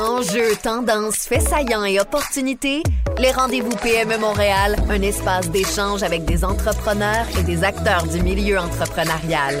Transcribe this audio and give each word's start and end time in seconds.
Enjeux, 0.00 0.56
tendances, 0.62 1.26
faits 1.26 1.42
saillants 1.42 1.84
et 1.84 2.00
opportunités, 2.00 2.82
les 3.18 3.32
rendez-vous 3.32 3.76
PME 3.82 4.16
Montréal, 4.16 4.76
un 4.88 5.02
espace 5.02 5.50
d'échange 5.50 6.02
avec 6.02 6.24
des 6.24 6.42
entrepreneurs 6.42 7.26
et 7.38 7.42
des 7.42 7.64
acteurs 7.64 8.04
du 8.04 8.22
milieu 8.22 8.58
entrepreneurial. 8.58 9.56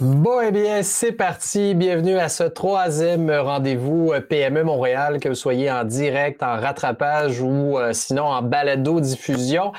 Bon, 0.00 0.40
eh 0.40 0.50
bien, 0.50 0.82
c'est 0.82 1.12
parti. 1.12 1.76
Bienvenue 1.76 2.18
à 2.18 2.28
ce 2.28 2.42
troisième 2.42 3.30
rendez-vous 3.30 4.12
PME 4.28 4.64
Montréal, 4.64 5.20
que 5.20 5.28
vous 5.28 5.36
soyez 5.36 5.70
en 5.70 5.84
direct, 5.84 6.42
en 6.42 6.60
rattrapage 6.60 7.40
ou 7.40 7.78
euh, 7.78 7.92
sinon 7.92 8.24
en 8.24 8.42
balado-diffusion. 8.42 9.70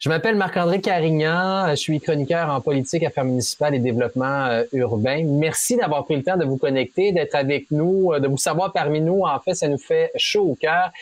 Je 0.00 0.08
m'appelle 0.08 0.36
Marc-André 0.36 0.80
Carignan, 0.80 1.70
je 1.70 1.74
suis 1.74 1.98
chroniqueur 1.98 2.50
en 2.50 2.60
politique, 2.60 3.02
affaires 3.02 3.24
municipales 3.24 3.74
et 3.74 3.80
développement 3.80 4.46
euh, 4.46 4.62
urbain. 4.70 5.24
Merci 5.24 5.76
d'avoir 5.76 6.04
pris 6.04 6.14
le 6.14 6.22
temps 6.22 6.36
de 6.36 6.44
vous 6.44 6.56
connecter, 6.56 7.10
d'être 7.10 7.34
avec 7.34 7.72
nous, 7.72 8.12
euh, 8.12 8.20
de 8.20 8.28
vous 8.28 8.36
savoir 8.36 8.72
parmi 8.72 9.00
nous. 9.00 9.22
En 9.22 9.40
fait, 9.40 9.54
ça 9.54 9.66
nous 9.66 9.76
fait 9.76 10.12
chaud 10.14 10.50
au 10.50 10.54
cœur. 10.54 10.92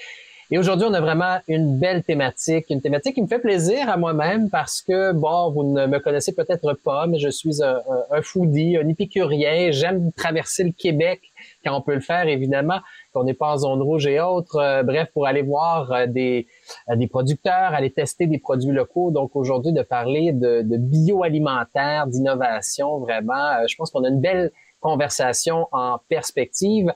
Et 0.51 0.57
aujourd'hui, 0.57 0.87
on 0.89 0.95
a 0.95 1.01
vraiment 1.03 1.41
une 1.47 1.77
belle 1.77 2.05
thématique, 2.05 2.71
une 2.71 2.81
thématique 2.81 3.17
qui 3.17 3.21
me 3.21 3.27
fait 3.27 3.39
plaisir 3.39 3.91
à 3.91 3.99
moi-même 3.99 4.49
parce 4.49 4.81
que, 4.81 5.13
bon, 5.13 5.51
vous 5.51 5.65
ne 5.65 5.87
me 5.87 5.99
connaissez 5.99 6.33
peut-être 6.33 6.73
pas, 6.83 7.07
mais 7.07 7.19
je 7.19 7.29
suis 7.29 7.63
un 7.63 8.23
foodie, 8.23 8.79
un 8.79 8.89
épicurien. 8.89 9.73
J'aime 9.73 10.13
traverser 10.13 10.65
le 10.65 10.73
Québec 10.73 11.21
quand 11.65 11.77
on 11.77 11.83
peut 11.83 11.95
le 11.95 12.01
faire, 12.01 12.29
évidemment, 12.29 12.79
qu'on 13.17 13.25
n'est 13.25 13.35
pas 13.35 13.55
en 13.55 13.57
zone 13.57 13.83
rouge 13.83 14.07
et 14.07 14.21
autres. 14.21 14.57
Euh, 14.57 14.83
bref, 14.83 15.09
pour 15.13 15.27
aller 15.27 15.43
voir 15.43 15.91
euh, 15.93 16.07
des, 16.07 16.47
euh, 16.91 16.97
des 16.97 17.07
producteurs, 17.07 17.73
aller 17.73 17.91
tester 17.91 18.27
des 18.27 18.39
produits 18.39 18.73
locaux. 18.73 19.11
Donc 19.11 19.35
aujourd'hui, 19.35 19.73
de 19.73 19.83
parler 19.83 20.33
de, 20.33 20.63
de 20.63 20.77
bioalimentaire, 20.77 22.07
d'innovation, 22.07 22.99
vraiment, 22.99 23.67
je 23.67 23.75
pense 23.77 23.91
qu'on 23.91 24.05
a 24.05 24.09
une 24.09 24.21
belle 24.21 24.53
conversation 24.81 25.69
en 25.73 25.99
perspective. 26.09 26.93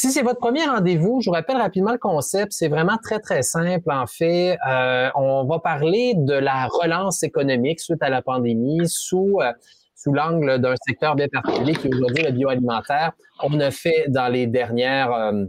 Si 0.00 0.12
c'est 0.12 0.22
votre 0.22 0.38
premier 0.38 0.64
rendez-vous, 0.64 1.20
je 1.20 1.28
vous 1.28 1.34
rappelle 1.34 1.56
rapidement 1.56 1.90
le 1.90 1.98
concept. 1.98 2.52
C'est 2.52 2.68
vraiment 2.68 2.98
très, 3.02 3.18
très 3.18 3.42
simple. 3.42 3.90
En 3.90 4.06
fait, 4.06 4.56
euh, 4.70 5.08
on 5.16 5.44
va 5.44 5.58
parler 5.58 6.12
de 6.14 6.34
la 6.34 6.68
relance 6.68 7.24
économique 7.24 7.80
suite 7.80 8.00
à 8.00 8.08
la 8.08 8.22
pandémie 8.22 8.88
sous, 8.88 9.40
euh, 9.40 9.52
sous 9.98 10.12
l'angle 10.12 10.60
d'un 10.60 10.74
secteur 10.86 11.16
bien 11.16 11.26
particulier 11.28 11.74
qui 11.74 11.88
est 11.88 11.94
aujourd'hui 11.94 12.22
le 12.22 12.30
bioalimentaire. 12.30 13.12
On 13.42 13.58
a 13.60 13.70
fait 13.70 14.06
dans 14.08 14.32
les 14.32 14.46
dernières... 14.46 15.12
Euh, 15.12 15.44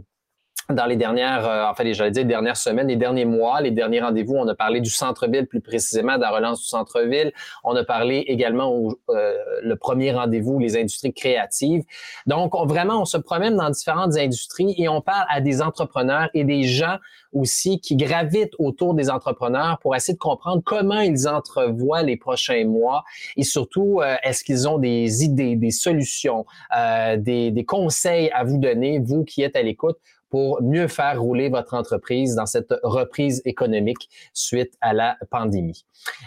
dans 0.74 0.86
les 0.86 0.96
dernières, 0.96 1.46
euh, 1.46 1.64
enfin, 1.70 1.84
j'allais 1.92 2.10
dire 2.10 2.24
dernières 2.24 2.56
semaines, 2.56 2.88
les 2.88 2.96
derniers 2.96 3.24
mois, 3.24 3.60
les 3.60 3.70
derniers 3.70 4.00
rendez-vous, 4.00 4.34
on 4.34 4.46
a 4.48 4.54
parlé 4.54 4.80
du 4.80 4.90
centre-ville, 4.90 5.46
plus 5.46 5.60
précisément 5.60 6.16
de 6.16 6.22
la 6.22 6.30
relance 6.30 6.60
du 6.60 6.66
centre-ville. 6.66 7.32
On 7.64 7.74
a 7.76 7.84
parlé 7.84 8.18
également 8.28 8.72
au 8.72 8.98
euh, 9.10 9.34
le 9.62 9.76
premier 9.76 10.12
rendez-vous, 10.12 10.58
les 10.58 10.76
industries 10.76 11.12
créatives. 11.12 11.84
Donc, 12.26 12.54
on, 12.54 12.66
vraiment, 12.66 13.02
on 13.02 13.04
se 13.04 13.16
promène 13.16 13.56
dans 13.56 13.70
différentes 13.70 14.16
industries 14.16 14.74
et 14.78 14.88
on 14.88 15.00
parle 15.00 15.26
à 15.28 15.40
des 15.40 15.62
entrepreneurs 15.62 16.28
et 16.34 16.44
des 16.44 16.64
gens 16.64 16.96
aussi 17.32 17.80
qui 17.80 17.96
gravitent 17.96 18.54
autour 18.58 18.94
des 18.94 19.10
entrepreneurs 19.10 19.78
pour 19.80 19.94
essayer 19.94 20.14
de 20.14 20.18
comprendre 20.18 20.62
comment 20.64 21.00
ils 21.00 21.28
entrevoient 21.28 22.02
les 22.02 22.16
prochains 22.16 22.64
mois 22.64 23.04
et 23.36 23.44
surtout, 23.44 24.00
euh, 24.00 24.16
est-ce 24.22 24.44
qu'ils 24.44 24.68
ont 24.68 24.78
des 24.78 25.24
idées, 25.24 25.56
des 25.56 25.70
solutions, 25.70 26.44
euh, 26.76 27.16
des, 27.16 27.50
des 27.50 27.64
conseils 27.64 28.30
à 28.32 28.44
vous 28.44 28.58
donner, 28.58 28.98
vous 28.98 29.24
qui 29.24 29.42
êtes 29.42 29.56
à 29.56 29.62
l'écoute 29.62 29.98
pour 30.30 30.62
mieux 30.62 30.88
faire 30.88 31.20
rouler 31.20 31.48
votre 31.48 31.74
entreprise 31.74 32.34
dans 32.36 32.46
cette 32.46 32.74
reprise 32.82 33.42
économique 33.44 34.08
suite 34.32 34.72
à 34.80 34.92
la 34.92 35.16
pandémie. 35.30 35.84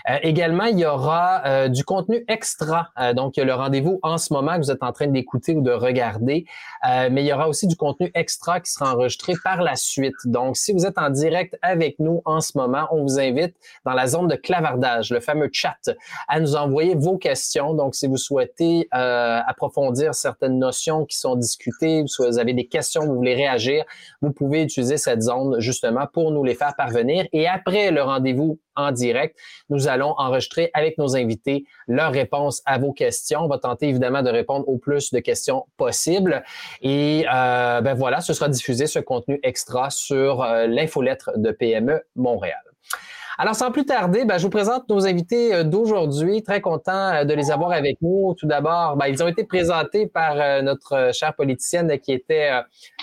Euh, 0.09 0.17
également, 0.21 0.65
il 0.65 0.79
y 0.79 0.85
aura 0.85 1.41
euh, 1.45 1.67
du 1.67 1.83
contenu 1.83 2.23
extra. 2.27 2.89
Euh, 2.99 3.13
donc, 3.13 3.37
il 3.37 3.39
y 3.39 3.43
a 3.43 3.45
le 3.45 3.53
rendez-vous 3.53 3.99
en 4.03 4.17
ce 4.17 4.33
moment 4.33 4.53
que 4.55 4.65
vous 4.65 4.71
êtes 4.71 4.83
en 4.83 4.91
train 4.91 5.07
d'écouter 5.07 5.55
ou 5.55 5.61
de 5.61 5.71
regarder, 5.71 6.45
euh, 6.87 7.09
mais 7.11 7.23
il 7.23 7.27
y 7.27 7.33
aura 7.33 7.47
aussi 7.47 7.67
du 7.67 7.75
contenu 7.75 8.11
extra 8.13 8.59
qui 8.59 8.71
sera 8.71 8.93
enregistré 8.93 9.33
par 9.43 9.61
la 9.61 9.75
suite. 9.75 10.15
Donc, 10.25 10.57
si 10.57 10.73
vous 10.73 10.85
êtes 10.85 10.97
en 10.97 11.09
direct 11.09 11.57
avec 11.61 11.99
nous 11.99 12.21
en 12.25 12.41
ce 12.41 12.57
moment, 12.57 12.87
on 12.91 13.01
vous 13.01 13.19
invite 13.19 13.55
dans 13.85 13.93
la 13.93 14.07
zone 14.07 14.27
de 14.27 14.35
clavardage, 14.35 15.11
le 15.11 15.19
fameux 15.19 15.49
chat, 15.51 15.89
à 16.27 16.39
nous 16.39 16.55
envoyer 16.55 16.95
vos 16.95 17.17
questions. 17.17 17.73
Donc, 17.73 17.95
si 17.95 18.07
vous 18.07 18.17
souhaitez 18.17 18.87
approfondir 18.91 20.13
certaines 20.13 20.59
notions 20.59 21.05
qui 21.05 21.17
sont 21.17 21.35
discutées, 21.35 22.03
si 22.07 22.21
vous 22.21 22.39
avez 22.39 22.53
des 22.53 22.67
questions, 22.67 23.05
vous 23.05 23.15
voulez 23.15 23.35
réagir, 23.35 23.85
vous 24.21 24.31
pouvez 24.31 24.63
utiliser 24.63 24.97
cette 24.97 25.21
zone 25.21 25.59
justement 25.59 26.07
pour 26.11 26.31
nous 26.31 26.43
les 26.43 26.55
faire 26.55 26.73
parvenir. 26.75 27.25
Et 27.33 27.47
après 27.47 27.91
le 27.91 28.01
rendez-vous 28.01 28.59
en 28.75 28.91
direct, 28.91 29.37
nous 29.69 29.87
allons 29.87 30.15
enregistrer 30.17 30.71
avec 30.73 30.97
nos 30.97 31.15
invités 31.15 31.65
leurs 31.87 32.11
réponses 32.11 32.61
à 32.65 32.77
vos 32.77 32.93
questions. 32.93 33.41
On 33.41 33.47
va 33.47 33.59
tenter 33.59 33.89
évidemment 33.89 34.23
de 34.23 34.29
répondre 34.29 34.67
au 34.67 34.77
plus 34.77 35.11
de 35.11 35.19
questions 35.19 35.65
possibles. 35.77 36.43
Et 36.81 37.25
euh, 37.33 37.81
ben 37.81 37.93
voilà, 37.93 38.21
ce 38.21 38.33
sera 38.33 38.49
diffusé 38.49 38.87
ce 38.87 38.99
contenu 38.99 39.39
extra 39.43 39.89
sur 39.89 40.43
euh, 40.43 40.67
l'infolettre 40.67 41.31
de 41.37 41.51
PME 41.51 42.01
Montréal. 42.15 42.72
Alors, 43.37 43.55
sans 43.55 43.71
plus 43.71 43.85
tarder, 43.85 44.25
ben, 44.25 44.37
je 44.37 44.43
vous 44.43 44.51
présente 44.51 44.87
nos 44.89 45.07
invités 45.07 45.53
euh, 45.53 45.63
d'aujourd'hui. 45.63 46.43
Très 46.43 46.61
content 46.61 47.13
euh, 47.13 47.23
de 47.23 47.33
les 47.33 47.49
avoir 47.49 47.71
avec 47.71 47.97
nous. 48.01 48.35
Tout 48.35 48.45
d'abord, 48.45 48.95
ben, 48.95 49.07
ils 49.07 49.23
ont 49.23 49.27
été 49.27 49.43
présentés 49.43 50.05
par 50.05 50.39
euh, 50.39 50.61
notre 50.61 51.11
chère 51.13 51.33
politicienne 51.33 51.97
qui 51.99 52.13
était 52.13 52.51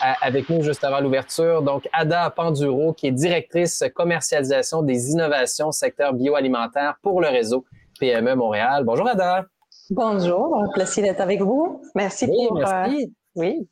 avec 0.01 0.49
nous 0.49 0.63
juste 0.63 0.85
avant 0.85 1.01
l'ouverture. 1.01 1.63
Donc, 1.63 1.89
Ada 1.93 2.31
Panduro, 2.31 2.93
qui 2.93 3.09
est 3.09 3.13
directrice 3.13 3.85
commercialisation 3.95 4.83
des 4.83 5.11
innovations 5.11 5.73
secteur 5.73 6.13
bioalimentaire 6.13 6.97
pour 7.03 7.21
le 7.21 7.29
réseau 7.29 7.65
PME 7.99 8.35
Montréal. 8.35 8.85
Bonjour, 8.85 9.09
Ada. 9.09 9.47
Bonjour, 9.91 10.63
un 10.63 10.69
plaisir 10.73 11.05
d'être 11.05 11.21
avec 11.21 11.41
vous. 11.43 11.83
Merci 11.95 12.27
Oui, 12.29 12.47
pour... 12.49 12.59
merci. 12.59 13.13
oui. 13.35 13.69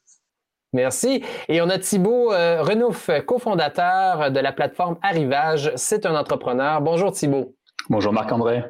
Merci. 0.73 1.25
Et 1.49 1.63
on 1.63 1.69
a 1.71 1.79
Thibault 1.79 2.33
euh, 2.33 2.63
Renouf, 2.63 3.11
cofondateur 3.27 4.31
de 4.31 4.41
la 4.41 4.53
plateforme 4.53 4.97
Arrivage. 5.03 5.73
C'est 5.77 6.05
un 6.05 6.15
entrepreneur. 6.15 6.81
Bonjour 6.81 7.13
Thibault. 7.13 7.55
Bonjour 7.89 8.13
Marc-André. 8.13 8.65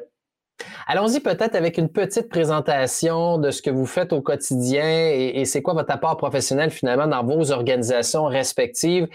Allons-y 0.87 1.19
peut-être 1.19 1.55
avec 1.55 1.77
une 1.77 1.89
petite 1.89 2.29
présentation 2.29 3.37
de 3.37 3.51
ce 3.51 3.61
que 3.61 3.69
vous 3.69 3.85
faites 3.85 4.11
au 4.11 4.21
quotidien 4.21 4.83
et, 4.85 5.31
et 5.35 5.45
c'est 5.45 5.61
quoi 5.61 5.73
votre 5.73 5.91
apport 5.91 6.17
professionnel 6.17 6.69
finalement 6.69 7.07
dans 7.07 7.23
vos 7.23 7.51
organisations 7.51 8.25
respectives. 8.25 9.07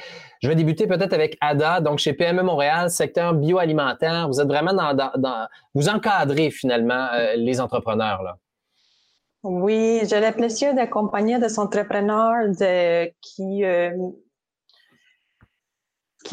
Je 0.42 0.48
vais 0.48 0.54
débuter 0.54 0.86
peut-être 0.86 1.12
avec 1.12 1.36
Ada, 1.40 1.80
donc 1.80 1.98
chez 1.98 2.12
PME 2.12 2.42
Montréal, 2.42 2.90
secteur 2.90 3.34
bioalimentaire. 3.34 4.28
Vous 4.28 4.40
êtes 4.40 4.46
vraiment 4.46 4.72
dans, 4.72 4.94
dans, 4.94 5.10
dans 5.16 5.46
vous 5.74 5.88
encadrez 5.88 6.50
finalement 6.50 7.08
euh, 7.14 7.34
les 7.36 7.60
entrepreneurs 7.60 8.22
là. 8.22 8.36
Oui, 9.44 10.00
j'ai 10.08 10.20
le 10.20 10.32
plaisir 10.32 10.74
d'accompagner 10.74 11.38
des 11.38 11.58
entrepreneurs 11.58 12.50
euh, 12.62 13.06
qui 13.34 13.60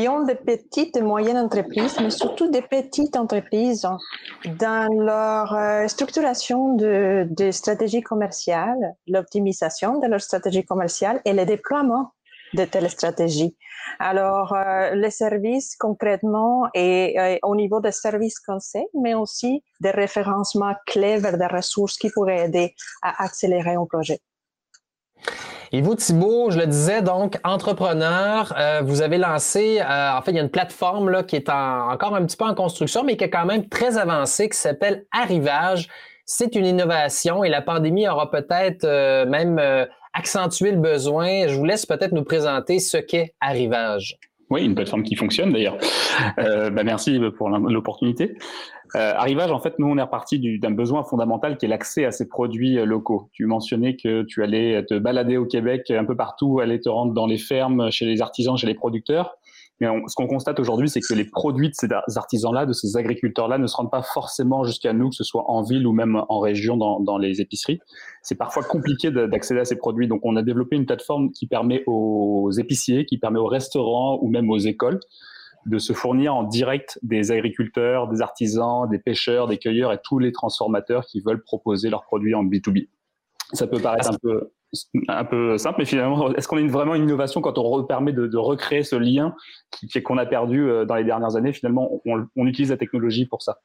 ont 0.08 0.24
des 0.24 0.36
petites 0.36 0.96
et 0.96 1.02
moyennes 1.02 1.38
entreprises, 1.38 2.00
mais 2.00 2.10
surtout 2.10 2.50
des 2.50 2.62
petites 2.62 3.18
entreprises 3.18 3.86
dans 4.58 4.88
leur 5.04 5.54
euh, 5.54 5.88
structuration 5.90 6.76
de, 6.76 7.28
de 7.30 7.52
stratégie 7.52 8.02
commerciale, 8.02 8.96
l'optimisation 9.08 10.00
de 10.00 10.08
leur 10.08 10.22
stratégie 10.22 10.64
commerciale 10.64 11.20
et 11.26 11.34
le 11.34 11.46
déploiement 11.46 12.14
de 12.54 12.66
telles 12.66 12.90
stratégies. 12.90 13.56
Alors, 14.00 14.54
euh, 14.54 14.96
les 14.96 15.12
services 15.12 15.76
concrètement 15.76 16.68
et 16.74 17.20
euh, 17.20 17.38
au 17.44 17.56
niveau 17.56 17.80
des 17.80 17.92
services 17.92 18.40
conseils, 18.40 18.88
mais 19.00 19.14
aussi 19.14 19.64
des 19.80 19.92
référencements 19.92 20.76
clés 20.86 21.18
vers 21.18 21.38
des 21.38 21.48
ressources 21.48 21.98
qui 21.98 22.10
pourraient 22.10 22.46
aider 22.46 22.76
à 23.02 23.24
accélérer 23.24 23.76
un 23.76 23.86
projet. 23.86 24.20
Et 25.74 25.82
vous, 25.82 25.96
Thibault, 25.96 26.52
je 26.52 26.60
le 26.60 26.68
disais, 26.68 27.02
donc, 27.02 27.38
entrepreneur, 27.46 28.54
euh, 28.58 28.82
vous 28.84 29.02
avez 29.02 29.18
lancé, 29.18 29.82
en 29.82 30.22
fait, 30.22 30.32
il 30.32 30.36
y 30.36 30.40
a 30.40 30.44
une 30.44 30.50
plateforme 30.50 31.10
là, 31.10 31.24
qui 31.24 31.38
est 31.38 31.48
en, 31.48 31.92
encore 31.92 32.14
un 32.14 32.26
petit 32.26 32.36
peu 32.36 32.44
en 32.44 32.56
construction, 32.56 33.04
mais 33.04 33.16
qui 33.16 33.24
est 33.24 33.30
quand 33.30 33.46
même 33.46 33.70
très 33.70 33.98
avancée, 33.98 34.50
qui 34.50 34.58
s'appelle 34.58 35.06
Arrivage. 35.12 35.88
C'est 36.26 36.56
une 36.56 36.66
innovation 36.66 37.44
et 37.44 37.50
la 37.50 37.62
pandémie 37.62 38.08
aura 38.08 38.32
peut-être 38.32 38.86
même 39.26 39.60
euh, 40.16 40.20
accentué 40.20 40.72
le 40.72 40.78
besoin. 40.78 41.48
Je 41.48 41.56
vous 41.56 41.66
laisse 41.66 41.86
peut-être 41.86 42.14
nous 42.14 42.24
présenter 42.24 42.80
ce 42.80 42.98
qu'est 42.98 43.34
Arrivage. 43.42 44.18
Oui, 44.52 44.66
une 44.66 44.76
plateforme 44.76 45.04
qui 45.04 45.16
fonctionne 45.16 45.54
d'ailleurs. 45.54 45.78
Euh, 46.38 46.70
bah 46.70 46.84
merci 46.84 47.20
pour 47.38 47.50
l'opportunité. 47.50 48.36
Euh, 48.96 49.14
Arrivage, 49.16 49.52
en 49.52 49.60
fait, 49.62 49.80
nous, 49.80 49.88
on 49.88 49.98
est 49.98 50.02
reparti 50.02 50.60
d'un 50.60 50.72
besoin 50.72 51.04
fondamental 51.06 51.58
qui 51.58 51.66
est 51.66 51.70
l'accès 51.70 52.04
à 52.04 52.12
ces 52.12 52.28
produits 52.28 52.78
euh, 52.78 52.86
locaux. 52.86 53.30
Tu 53.32 53.46
mentionnais 53.46 53.96
que 53.96 54.24
tu 54.24 54.44
allais 54.44 54.84
te 54.86 55.00
balader 55.00 55.38
au 55.38 55.46
Québec 55.46 55.90
un 55.90 56.04
peu 56.04 56.18
partout, 56.18 56.60
aller 56.60 56.82
te 56.82 56.90
rendre 56.90 57.14
dans 57.14 57.26
les 57.26 57.38
fermes, 57.38 57.90
chez 57.92 58.06
les 58.06 58.22
artisans, 58.22 58.58
chez 58.58 58.68
les 58.68 58.74
producteurs. 58.74 59.38
Mais 59.82 59.90
on, 59.90 60.08
ce 60.08 60.14
qu'on 60.16 60.28
constate 60.28 60.60
aujourd'hui, 60.60 60.90
c'est 60.90 61.02
que 61.02 61.14
les 61.16 61.26
produits 61.26 61.70
de 61.70 61.74
ces 61.74 61.88
artisans-là, 62.16 62.68
de 62.68 62.72
ces 62.72 62.98
agriculteurs-là, 62.98 63.58
ne 63.58 63.66
se 63.66 63.76
rendent 63.76 63.92
pas 63.92 64.04
forcément 64.04 64.64
jusqu'à 64.64 64.94
nous, 64.94 65.10
que 65.10 65.16
ce 65.16 65.24
soit 65.24 65.50
en 65.50 65.64
ville 65.64 65.88
ou 65.88 65.92
même 65.92 66.22
en 66.30 66.40
région, 66.40 66.78
dans, 66.78 67.00
dans 67.00 67.18
les 67.18 67.42
épiceries. 67.42 67.80
C'est 68.22 68.36
parfois 68.36 68.64
compliqué 68.64 69.10
d'accéder 69.10 69.60
à 69.60 69.66
ces 69.66 69.76
produits. 69.76 70.08
Donc, 70.08 70.22
on 70.24 70.36
a 70.36 70.44
développé 70.44 70.76
une 70.76 70.86
plateforme 70.86 71.32
qui 71.32 71.48
permet 71.48 71.84
aux 71.88 72.52
épiciers, 72.52 73.06
qui 73.06 73.18
permet 73.18 73.40
aux 73.40 73.48
restaurants 73.48 74.20
ou 74.22 74.30
même 74.30 74.52
aux 74.52 74.60
écoles 74.60 75.00
de 75.66 75.78
se 75.80 75.94
fournir 75.94 76.36
en 76.36 76.44
direct 76.44 77.00
des 77.02 77.32
agriculteurs, 77.32 78.08
des 78.08 78.22
artisans, 78.22 78.88
des 78.90 79.00
pêcheurs, 79.00 79.48
des 79.48 79.58
cueilleurs 79.58 79.94
et 79.94 80.00
tous 80.04 80.20
les 80.20 80.32
transformateurs 80.32 81.06
qui 81.06 81.22
veulent 81.22 81.44
proposer 81.44 81.90
leurs 81.90 82.04
produits 82.04 82.36
en 82.36 82.44
B2B. 82.44 82.88
Ça 83.54 83.68
peut 83.68 83.80
paraître 83.80 84.10
un 84.10 84.18
peu 84.22 84.52
un 85.08 85.26
peu 85.26 85.58
simple, 85.58 85.78
mais 85.80 85.86
finalement, 85.86 86.32
est-ce 86.36 86.48
qu'on 86.48 86.58
est 86.58 86.68
vraiment 86.68 86.96
une 86.96 87.04
innovation 87.04 87.42
quand 87.42 87.58
on 87.58 87.84
permet 87.84 88.14
de, 88.14 88.38
recréer 88.38 88.84
ce 88.84 88.96
lien 88.96 89.36
qu'on 90.04 90.18
a 90.18 90.26
perdu 90.26 90.68
dans 90.88 90.96
les 90.96 91.04
dernières 91.04 91.36
années? 91.36 91.54
Finalement, 91.54 92.02
on 92.06 92.48
utilise 92.48 92.70
la 92.70 92.78
technologie 92.78 93.26
pour 93.26 93.42
ça. 93.42 93.60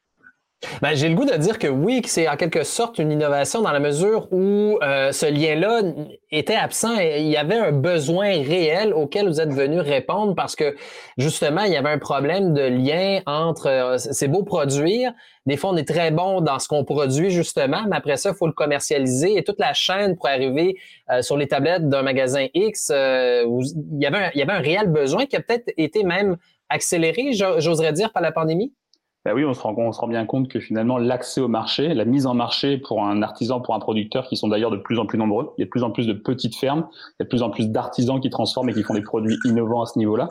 Ben, 0.83 0.95
j'ai 0.95 1.09
le 1.09 1.15
goût 1.15 1.25
de 1.25 1.35
dire 1.37 1.59
que 1.59 1.67
oui, 1.67 2.03
que 2.03 2.09
c'est 2.09 2.29
en 2.29 2.37
quelque 2.37 2.65
sorte 2.65 2.99
une 2.99 3.11
innovation 3.11 3.63
dans 3.63 3.73
la 3.73 3.81
mesure 3.81 4.29
où 4.33 4.79
euh, 4.83 5.13
ce 5.13 5.27
lien-là 5.27 5.83
était 6.31 6.55
absent 6.55 6.99
et 6.99 7.21
il 7.21 7.29
y 7.29 7.37
avait 7.37 7.59
un 7.59 7.73
besoin 7.73 8.29
réel 8.29 8.93
auquel 8.93 9.27
vous 9.27 9.41
êtes 9.41 9.53
venu 9.53 9.81
répondre 9.81 10.35
parce 10.35 10.57
que 10.57 10.77
justement, 11.19 11.63
il 11.63 11.73
y 11.73 11.77
avait 11.77 11.91
un 11.91 11.99
problème 11.99 12.53
de 12.53 12.63
lien 12.63 13.21
entre 13.27 13.69
euh, 13.69 13.99
c'est 13.99 14.29
beau 14.29 14.43
produire, 14.43 15.13
des 15.47 15.57
fois 15.57 15.71
on 15.71 15.77
est 15.77 15.89
très 15.89 16.11
bon 16.11 16.41
dans 16.41 16.59
ce 16.59 16.69
qu'on 16.69 16.85
produit 16.85 17.31
justement, 17.31 17.85
mais 17.89 17.97
après 17.97 18.17
ça, 18.17 18.31
il 18.31 18.37
faut 18.37 18.47
le 18.47 18.53
commercialiser 18.53 19.37
et 19.39 19.45
toute 19.45 19.61
la 19.61 19.73
chaîne 19.73 20.17
pour 20.17 20.29
arriver 20.29 20.77
euh, 21.11 21.23
sur 21.23 21.37
les 21.37 21.49
tablettes 21.49 21.89
d'un 21.89 22.03
magasin 22.03 22.47
X, 22.55 22.91
il, 22.91 23.99
y 23.99 24.07
avait 24.07 24.19
un, 24.19 24.31
il 24.35 24.39
y 24.39 24.43
avait 24.43 24.53
un 24.53 24.61
réel 24.61 24.89
besoin 24.89 25.27
qui 25.27 25.37
a 25.37 25.41
peut-être 25.41 25.73
été 25.77 26.03
même 26.03 26.37
accéléré, 26.69 27.33
j'oserais 27.33 27.93
dire, 27.93 28.13
par 28.13 28.23
la 28.23 28.33
pandémie? 28.33 28.73
Bah 29.27 29.35
oui, 29.35 29.45
on 29.45 29.55
se, 29.55 29.61
rend, 29.61 29.75
on 29.77 29.91
se 29.91 29.99
rend 29.99 30.07
bien 30.07 30.25
compte 30.25 30.49
que 30.49 30.61
finalement, 30.61 30.99
l'accès 30.99 31.41
au 31.41 31.49
marché, 31.49 31.93
la 31.95 32.05
mise 32.05 32.27
en 32.27 32.35
marché 32.35 32.79
pour 32.79 33.05
un 33.05 33.23
artisan, 33.23 33.61
pour 33.61 33.75
un 33.75 33.81
producteur, 33.81 34.29
qui 34.29 34.37
sont 34.37 34.47
d'ailleurs 34.47 34.71
de 34.71 34.77
plus 34.77 35.01
en 35.01 35.07
plus 35.07 35.19
nombreux, 35.19 35.51
il 35.59 35.63
y 35.63 35.65
a 35.65 35.65
de 35.65 35.71
plus 35.71 35.83
en 35.83 35.91
plus 35.91 36.07
de 36.07 36.13
petites 36.13 36.55
fermes, 36.55 36.87
il 36.93 37.15
y 37.19 37.23
a 37.23 37.25
de 37.25 37.29
plus 37.29 37.43
en 37.43 37.51
plus 37.51 37.69
d'artisans 37.69 38.21
qui 38.21 38.31
transforment 38.31 38.69
et 38.69 38.73
qui 38.73 38.85
font 38.85 38.95
des 38.95 39.03
produits 39.03 39.37
innovants 39.45 39.83
à 39.83 39.87
ce 39.87 39.99
niveau-là, 39.99 40.29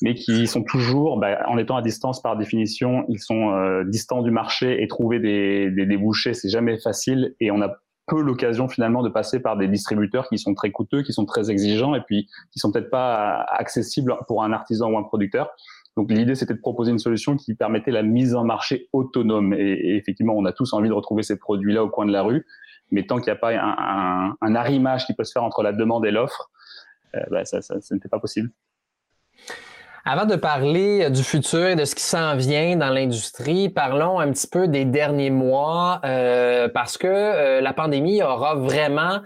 mais 0.00 0.14
qui 0.14 0.48
sont 0.48 0.64
toujours, 0.64 1.20
bah, 1.20 1.38
en 1.46 1.56
étant 1.56 1.76
à 1.76 1.82
distance 1.82 2.20
par 2.20 2.36
définition, 2.36 3.04
ils 3.08 3.20
sont 3.20 3.52
euh, 3.52 3.84
distants 3.84 4.22
du 4.22 4.32
marché 4.32 4.82
et 4.82 4.88
trouver 4.88 5.20
des, 5.20 5.70
des 5.70 5.86
débouchés, 5.86 6.34
c'est 6.34 6.48
jamais 6.48 6.80
facile 6.80 7.36
et 7.38 7.52
on 7.52 7.62
a 7.62 7.68
peu 8.08 8.20
l'occasion 8.20 8.68
finalement 8.68 9.04
de 9.04 9.08
passer 9.08 9.38
par 9.40 9.56
des 9.56 9.68
distributeurs 9.68 10.28
qui 10.28 10.38
sont 10.38 10.54
très 10.54 10.72
coûteux, 10.72 11.02
qui 11.02 11.12
sont 11.12 11.24
très 11.24 11.50
exigeants 11.50 11.94
et 11.94 12.00
puis 12.00 12.28
qui 12.50 12.58
sont 12.58 12.72
peut-être 12.72 12.90
pas 12.90 13.42
accessibles 13.42 14.16
pour 14.26 14.42
un 14.42 14.52
artisan 14.52 14.90
ou 14.90 14.98
un 14.98 15.04
producteur. 15.04 15.50
Donc 15.96 16.10
l'idée, 16.10 16.34
c'était 16.34 16.54
de 16.54 16.60
proposer 16.60 16.90
une 16.90 16.98
solution 16.98 17.36
qui 17.36 17.54
permettait 17.54 17.90
la 17.90 18.02
mise 18.02 18.34
en 18.34 18.44
marché 18.44 18.88
autonome. 18.92 19.52
Et, 19.54 19.96
effectivement, 19.96 20.34
on 20.34 20.44
a 20.44 20.52
tous 20.52 20.72
envie 20.72 20.88
de 20.88 20.94
retrouver 20.94 21.22
ces 21.22 21.38
produits-là 21.38 21.84
au 21.84 21.90
coin 21.90 22.06
de 22.06 22.12
la 22.12 22.22
rue, 22.22 22.46
mais 22.90 23.04
tant 23.04 23.16
qu'il 23.16 23.26
n'y 23.26 23.36
a 23.36 23.40
pas 23.40 23.52
un, 23.52 24.34
un, 24.40 24.54
arrimage 24.54 25.06
qui 25.06 25.14
peut 25.14 25.24
se 25.24 25.32
faire 25.32 25.44
entre 25.44 25.62
la 25.62 25.72
demande 25.72 26.06
et 26.06 26.10
l'offre, 26.10 26.50
euh, 27.14 27.20
bah, 27.30 27.44
ça, 27.44 27.60
ça, 27.60 27.80
ça 27.80 27.94
n'était 27.94 28.08
pas 28.08 28.18
possible. 28.18 28.50
Avant 30.04 30.26
de 30.26 30.34
parler 30.34 31.10
du 31.10 31.22
futur 31.22 31.64
et 31.68 31.76
de 31.76 31.84
ce 31.84 31.94
qui 31.94 32.02
s'en 32.02 32.34
vient 32.36 32.76
dans 32.76 32.90
l'industrie, 32.90 33.68
parlons 33.68 34.18
un 34.18 34.32
petit 34.32 34.48
peu 34.48 34.66
des 34.66 34.84
derniers 34.84 35.30
mois 35.30 36.00
euh, 36.04 36.68
parce 36.68 36.98
que 36.98 37.06
euh, 37.06 37.60
la 37.60 37.72
pandémie 37.72 38.20
aura 38.20 38.56
vraiment 38.56 39.20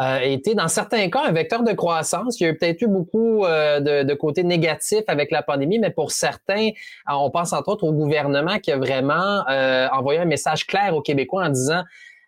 a 0.00 0.24
été, 0.24 0.54
dans 0.54 0.68
certains 0.68 1.10
cas, 1.10 1.24
un 1.26 1.32
vecteur 1.32 1.62
de 1.62 1.72
croissance. 1.72 2.40
Il 2.40 2.44
y 2.44 2.46
a 2.46 2.54
peut-être 2.54 2.80
eu 2.80 2.88
beaucoup 2.88 3.44
euh, 3.44 3.80
de, 3.80 4.02
de 4.02 4.14
côtés 4.14 4.44
négatifs 4.44 5.04
avec 5.08 5.30
la 5.30 5.42
pandémie, 5.42 5.78
mais 5.78 5.90
pour 5.90 6.10
certains, 6.10 6.68
euh, 6.68 7.12
on 7.12 7.30
pense 7.30 7.52
entre 7.52 7.68
autres 7.68 7.84
au 7.84 7.92
gouvernement 7.92 8.58
qui 8.58 8.72
a 8.72 8.78
vraiment 8.78 9.46
euh, 9.50 9.88
envoyé 9.92 10.18
un 10.18 10.24
message 10.24 10.66
clair 10.66 10.96
aux 10.96 11.02
Québécois 11.02 11.44
en 11.44 11.50
disant 11.50 11.82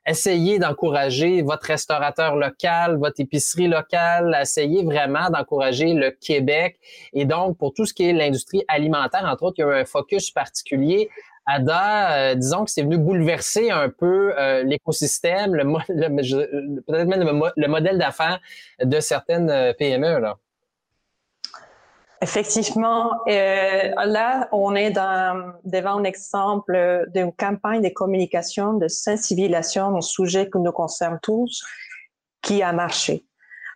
essayez 0.07 0.59
d'encourager 0.59 1.41
votre 1.41 1.65
restaurateur 1.67 2.37
local, 2.37 2.99
votre 2.99 3.21
épicerie 3.21 3.69
locale, 3.69 4.37
essayez 4.39 4.85
vraiment 4.85 5.31
d'encourager 5.31 5.95
le 5.95 6.11
Québec. 6.11 6.79
Et 7.15 7.25
donc, 7.25 7.57
pour 7.57 7.73
tout 7.73 7.87
ce 7.87 7.95
qui 7.95 8.05
est 8.05 8.13
l'industrie 8.13 8.65
alimentaire, 8.69 9.25
entre 9.25 9.45
autres, 9.45 9.57
il 9.59 9.61
y 9.63 9.65
a 9.65 9.79
eu 9.79 9.81
un 9.81 9.85
focus 9.87 10.31
particulier 10.31 11.09
Ada, 11.47 12.13
euh, 12.13 12.35
disons 12.35 12.65
que 12.65 12.71
c'est 12.71 12.83
venu 12.83 12.99
bouleverser 12.99 13.71
un 13.71 13.89
peu 13.89 14.33
euh, 14.39 14.63
l'écosystème, 14.63 15.55
le, 15.55 15.65
peut-être 16.87 17.09
même 17.09 17.43
le, 17.57 17.69
modèle 17.69 17.99
d'affaires 17.99 18.41
de 18.83 19.01
certaines 19.01 19.51
euh, 19.51 19.73
PME. 19.73 20.21
Là. 20.21 20.37
Effectivement, 22.21 23.11
là, 23.27 24.49
on 24.53 24.77
est 24.77 24.93
devant 24.93 25.99
un 25.99 26.05
exemple 26.05 27.09
d'une 27.13 27.33
campagne 27.33 27.83
de 27.83 27.89
communication, 27.89 28.75
de 28.75 28.87
sensibilisation 28.87 29.89
au 29.89 30.01
sujet 30.01 30.49
qui 30.49 30.59
nous 30.61 30.71
concerne 30.71 31.19
tous, 31.21 31.65
qui 32.41 32.63
a 32.63 32.73
marché. 32.73 33.27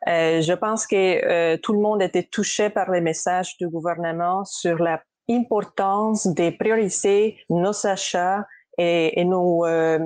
je 0.06 0.52
pense 0.52 0.86
que 0.86 1.56
tout 1.56 1.72
le 1.72 1.80
monde 1.80 2.00
était 2.02 2.22
touché 2.22 2.70
par 2.70 2.88
les 2.92 3.00
messages 3.00 3.56
du 3.56 3.66
gouvernement 3.66 4.44
sur 4.44 4.78
la 4.78 5.02
importance 5.28 6.26
de 6.26 6.50
prioriser 6.50 7.38
nos 7.50 7.86
achats 7.86 8.46
et, 8.78 9.20
et 9.20 9.24
nous, 9.24 9.64
euh, 9.64 9.98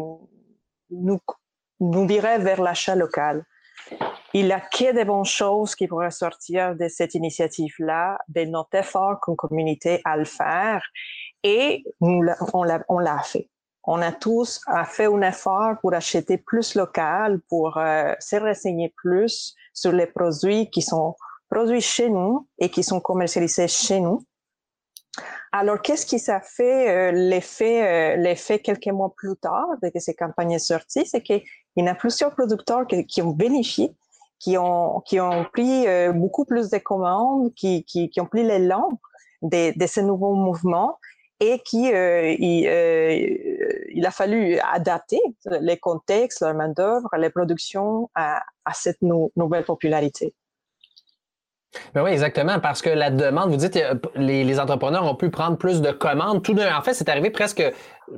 nous, 0.90 1.18
nous 1.80 2.06
virer 2.06 2.38
vers 2.38 2.60
l'achat 2.62 2.94
local. 2.94 3.44
Il 4.32 4.46
y 4.46 4.52
a 4.52 4.60
que 4.60 4.96
de 4.96 5.04
bonnes 5.04 5.24
choses 5.24 5.74
qui 5.74 5.88
pourraient 5.88 6.12
sortir 6.12 6.76
de 6.76 6.86
cette 6.88 7.14
initiative-là, 7.14 8.18
de 8.28 8.44
notre 8.44 8.76
effort 8.76 9.18
comme 9.20 9.34
communauté 9.34 10.00
à 10.04 10.16
le 10.16 10.24
faire. 10.24 10.82
Et 11.42 11.82
nous, 12.00 12.22
on 12.52 12.62
l'a, 12.62 13.18
fait. 13.24 13.48
On 13.84 14.00
a 14.00 14.12
tous 14.12 14.60
fait 14.86 15.06
un 15.06 15.22
effort 15.22 15.74
pour 15.80 15.94
acheter 15.94 16.38
plus 16.38 16.76
local, 16.76 17.40
pour 17.48 17.76
euh, 17.78 18.14
se 18.20 18.36
renseigner 18.36 18.94
plus 18.96 19.56
sur 19.72 19.90
les 19.90 20.06
produits 20.06 20.70
qui 20.70 20.82
sont 20.82 21.16
produits 21.50 21.80
chez 21.80 22.08
nous 22.08 22.46
et 22.58 22.68
qui 22.68 22.84
sont 22.84 23.00
commercialisés 23.00 23.66
chez 23.66 23.98
nous. 23.98 24.22
Alors, 25.52 25.82
qu'est-ce 25.82 26.06
qui 26.06 26.20
s'est 26.20 26.40
fait 26.42 26.90
euh, 26.90 27.12
l'effet, 27.12 28.14
euh, 28.16 28.58
quelques 28.62 28.86
mois 28.86 29.12
plus 29.16 29.36
tard, 29.36 29.66
dès 29.82 29.90
que 29.90 29.98
ces 29.98 30.14
campagnes 30.14 30.58
sont 30.58 30.74
sorties, 30.74 31.06
c'est 31.06 31.22
qu'il 31.22 31.42
y 31.76 31.88
a 31.88 31.94
plusieurs 31.94 32.32
producteurs 32.32 32.86
qui, 32.86 33.22
ont 33.22 33.30
bénéficié, 33.30 33.92
qui 34.38 34.56
ont, 34.58 35.00
qui 35.00 35.18
ont 35.18 35.44
pris 35.52 35.88
euh, 35.88 36.12
beaucoup 36.12 36.44
plus 36.44 36.70
de 36.70 36.78
commandes, 36.78 37.52
qui, 37.54 37.84
qui, 37.84 38.10
qui 38.10 38.20
ont 38.20 38.26
pris 38.26 38.44
l'élan 38.44 38.90
de, 39.42 39.76
de 39.76 39.86
ces 39.86 40.02
nouveaux 40.02 40.34
mouvements 40.34 40.98
et 41.40 41.58
qui 41.60 41.88
il, 41.88 42.66
il, 43.88 44.06
a 44.06 44.10
fallu 44.10 44.58
adapter 44.58 45.18
les 45.62 45.78
contextes, 45.78 46.42
la 46.42 46.52
main-d'œuvre, 46.52 47.08
les 47.16 47.30
productions 47.30 48.10
à, 48.14 48.42
à 48.66 48.74
cette 48.74 49.00
nouvelle 49.00 49.64
popularité. 49.64 50.34
Ben 51.94 52.02
oui, 52.02 52.10
exactement, 52.10 52.58
parce 52.58 52.82
que 52.82 52.90
la 52.90 53.10
demande, 53.10 53.50
vous 53.50 53.56
dites, 53.56 53.76
euh, 53.76 53.94
les, 54.16 54.58
entrepreneurs 54.58 55.04
ont 55.04 55.14
pu 55.14 55.30
prendre 55.30 55.56
plus 55.56 55.80
de 55.80 55.92
commandes. 55.92 56.42
Tout 56.42 56.56
en 56.58 56.82
fait, 56.82 56.94
c'est 56.94 57.08
arrivé 57.08 57.30
presque, 57.30 57.62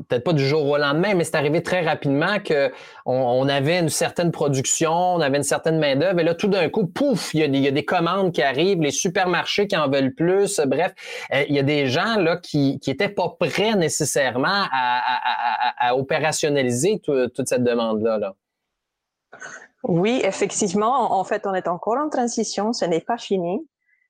peut-être 0.08 0.24
pas 0.24 0.32
du 0.32 0.46
jour 0.46 0.66
au 0.66 0.78
lendemain, 0.78 1.12
mais 1.14 1.24
c'est 1.24 1.34
arrivé 1.34 1.62
très 1.62 1.82
rapidement 1.82 2.38
que 2.38 2.72
on, 3.04 3.46
avait 3.48 3.78
une 3.78 3.90
certaine 3.90 4.30
production, 4.30 4.92
on 4.92 5.20
avait 5.20 5.36
une 5.36 5.42
certaine 5.42 5.78
main 5.78 5.96
d'œuvre, 5.96 6.20
et 6.20 6.24
là, 6.24 6.34
tout 6.34 6.48
d'un 6.48 6.70
coup, 6.70 6.86
pouf, 6.86 7.34
il 7.34 7.40
y, 7.40 7.68
a 7.68 7.70
des, 7.70 7.84
commandes 7.84 8.32
qui 8.32 8.42
arrivent, 8.42 8.80
les 8.80 8.90
supermarchés 8.90 9.66
qui 9.66 9.76
en 9.76 9.90
veulent 9.90 10.14
plus. 10.14 10.58
Bref, 10.66 10.94
euh, 11.34 11.44
il 11.48 11.54
y 11.54 11.58
a 11.58 11.62
des 11.62 11.88
gens 11.88 12.16
là 12.16 12.38
qui 12.38 12.78
qui 12.80 12.90
étaient 12.90 13.10
pas 13.10 13.36
prêts 13.38 13.74
nécessairement 13.74 14.64
à, 14.72 15.94
opérationnaliser 15.94 17.00
toute 17.04 17.46
cette 17.46 17.64
demande 17.64 18.02
là. 18.02 18.34
Oui, 19.82 20.20
effectivement. 20.24 21.12
En 21.18 21.24
fait, 21.24 21.46
on 21.46 21.54
est 21.54 21.68
encore 21.68 21.98
en 21.98 22.08
transition. 22.08 22.72
Ce 22.72 22.84
n'est 22.84 23.00
pas 23.00 23.18
fini. 23.18 23.66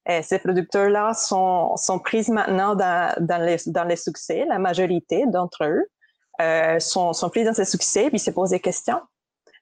Et 0.07 0.23
ces 0.23 0.39
producteurs-là 0.39 1.15
sont, 1.15 1.77
sont 1.77 1.99
pris 1.99 2.29
maintenant 2.29 2.75
dans, 2.75 3.15
dans, 3.21 3.41
les, 3.41 3.57
dans 3.67 3.85
les 3.85 3.97
succès. 3.97 4.45
La 4.49 4.59
majorité 4.59 5.27
d'entre 5.27 5.65
eux 5.65 5.85
euh, 6.41 6.79
sont, 6.81 7.13
sont 7.13 7.31
pris 7.31 7.45
dans 7.45 7.55
ces 7.55 7.65
succès 7.65 8.09
puis 8.11 8.19
se 8.19 8.31
posent 8.31 8.51
des 8.51 8.61
questions 8.61 9.01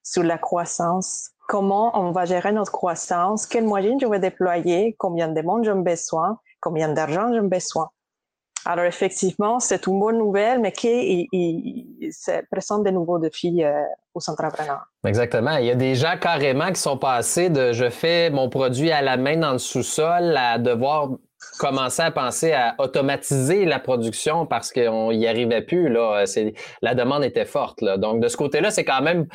sur 0.02 0.22
la 0.22 0.38
croissance. 0.38 1.30
Comment 1.46 1.90
on 1.94 2.12
va 2.12 2.24
gérer 2.24 2.52
notre 2.52 2.72
croissance? 2.72 3.46
Quels 3.46 3.64
moyens 3.64 4.00
je 4.00 4.06
vais 4.06 4.18
déployer? 4.18 4.94
Combien 4.98 5.28
de 5.28 5.42
monde 5.42 5.64
j'ai 5.64 5.74
besoin? 5.74 6.38
Combien 6.60 6.88
d'argent 6.88 7.32
j'ai 7.32 7.40
besoin? 7.40 7.90
Alors 8.64 8.84
effectivement, 8.84 9.58
c'est 9.58 9.86
une 9.86 9.98
bonne 9.98 10.18
nouvelle, 10.18 10.60
mais 10.60 10.72
qui 10.72 11.28
il, 11.32 11.89
présente 12.50 12.84
de 12.84 12.90
nouveaux 12.90 13.18
défis 13.18 13.62
euh, 13.64 13.82
aux 14.14 14.30
entrepreneurs. 14.30 14.84
Exactement. 15.04 15.56
Il 15.56 15.66
y 15.66 15.70
a 15.70 15.74
des 15.74 15.94
gens 15.94 16.14
carrément 16.20 16.68
qui 16.72 16.80
sont 16.80 16.98
passés 16.98 17.50
de 17.50 17.72
je 17.72 17.88
fais 17.90 18.30
mon 18.30 18.48
produit 18.48 18.90
à 18.90 19.02
la 19.02 19.16
main 19.16 19.36
dans 19.36 19.52
le 19.52 19.58
sous-sol 19.58 20.36
à 20.36 20.58
devoir 20.58 21.10
commencer 21.58 22.02
à 22.02 22.10
penser 22.10 22.52
à 22.52 22.74
automatiser 22.78 23.64
la 23.64 23.78
production 23.78 24.46
parce 24.46 24.72
qu'on 24.72 25.12
n'y 25.12 25.26
arrivait 25.26 25.62
plus. 25.62 25.88
Là. 25.88 26.24
La 26.82 26.94
demande 26.94 27.24
était 27.24 27.46
forte. 27.46 27.82
Donc 27.98 28.20
de 28.20 28.28
ce 28.28 28.36
côté-là, 28.36 28.70
c'est 28.70 28.84
quand 28.84 29.02
même, 29.02 29.26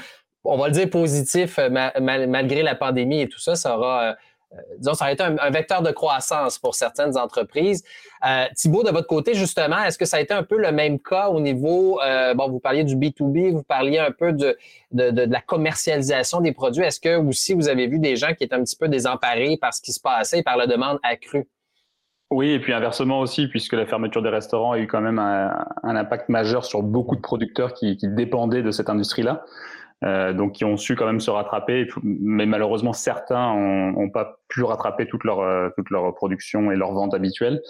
on 0.43 0.57
va 0.57 0.67
le 0.67 0.73
dire, 0.73 0.89
positif 0.89 1.59
malgré 1.99 2.63
la 2.63 2.75
pandémie 2.75 3.21
et 3.21 3.29
tout 3.29 3.39
ça. 3.39 3.55
Ça 3.55 3.77
aura... 3.77 4.15
Euh, 4.53 4.57
disons, 4.77 4.93
ça 4.93 5.05
a 5.05 5.11
été 5.11 5.23
un, 5.23 5.49
vecteur 5.49 5.81
de 5.81 5.91
croissance 5.91 6.57
pour 6.59 6.75
certaines 6.75 7.17
entreprises. 7.17 7.83
Euh, 8.25 8.45
Thibault, 8.55 8.83
de 8.83 8.91
votre 8.91 9.07
côté, 9.07 9.33
justement, 9.33 9.83
est-ce 9.83 9.97
que 9.97 10.05
ça 10.05 10.17
a 10.17 10.19
été 10.21 10.33
un 10.33 10.43
peu 10.43 10.57
le 10.57 10.71
même 10.71 10.99
cas 10.99 11.29
au 11.29 11.39
niveau, 11.39 11.99
euh, 12.01 12.33
bon, 12.33 12.49
vous 12.49 12.59
parliez 12.59 12.83
du 12.83 12.95
B2B, 12.95 13.51
vous 13.51 13.63
parliez 13.63 13.99
un 13.99 14.11
peu 14.11 14.33
de, 14.33 14.57
de, 14.91 15.21
la 15.21 15.41
commercialisation 15.41 16.41
des 16.41 16.51
produits. 16.51 16.83
Est-ce 16.83 16.99
que 16.99 17.17
aussi 17.17 17.53
vous 17.53 17.67
avez 17.67 17.87
vu 17.87 17.99
des 17.99 18.15
gens 18.15 18.33
qui 18.33 18.43
étaient 18.43 18.55
un 18.55 18.63
petit 18.63 18.77
peu 18.77 18.87
désemparés 18.87 19.57
par 19.57 19.73
ce 19.73 19.81
qui 19.81 19.91
se 19.91 19.99
passait 19.99 20.39
et 20.39 20.43
par 20.43 20.57
la 20.57 20.67
demande 20.67 20.99
accrue? 21.03 21.47
Oui, 22.31 22.49
et 22.49 22.59
puis 22.59 22.73
inversement 22.73 23.19
aussi, 23.19 23.47
puisque 23.47 23.73
la 23.73 23.85
fermeture 23.85 24.23
des 24.23 24.29
restaurants 24.29 24.71
a 24.71 24.79
eu 24.79 24.87
quand 24.87 24.99
même 25.01 25.19
un, 25.19 25.65
impact 25.83 26.29
majeur 26.29 26.65
sur 26.65 26.81
beaucoup 26.81 27.15
de 27.15 27.21
producteurs 27.21 27.73
qui 27.73 27.97
dépendaient 28.01 28.63
de 28.63 28.71
cette 28.71 28.89
industrie-là. 28.89 29.45
Euh, 30.03 30.33
donc 30.33 30.53
qui 30.53 30.65
ont 30.65 30.77
su 30.77 30.95
quand 30.95 31.05
même 31.05 31.21
se 31.21 31.31
rattraper, 31.31 31.87
mais 32.03 32.45
malheureusement 32.45 32.93
certains 32.93 33.55
n'ont 33.55 34.09
pas 34.09 34.39
pu 34.49 34.63
rattraper 34.63 35.07
toute 35.07 35.23
leur 35.23 35.39
euh, 35.39 35.69
toute 35.75 35.89
leur 35.89 36.13
production 36.13 36.71
et 36.71 36.75
leur 36.75 36.91
vente 36.91 37.13
habituelle. 37.13 37.61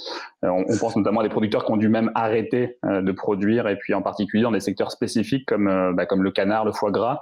Euh, 0.44 0.50
on, 0.50 0.65
on, 0.67 0.77
pense 0.77 0.96
notamment 0.96 1.20
à 1.20 1.24
des 1.24 1.29
producteurs 1.29 1.65
qui 1.65 1.72
ont 1.72 1.77
dû 1.77 1.88
même 1.88 2.12
arrêter 2.15 2.77
euh, 2.86 3.01
de 3.01 3.12
produire, 3.12 3.67
et 3.67 3.77
puis 3.77 3.94
en 3.94 4.01
particulier 4.01 4.44
dans 4.44 4.51
des 4.51 4.60
secteurs 4.60 4.91
spécifiques 4.91 5.46
comme 5.46 5.94
bah, 5.96 6.05
comme 6.05 6.24
le 6.24 6.32
canard, 6.32 6.65
le 6.65 6.72
foie 6.72 6.91
gras. 6.91 7.22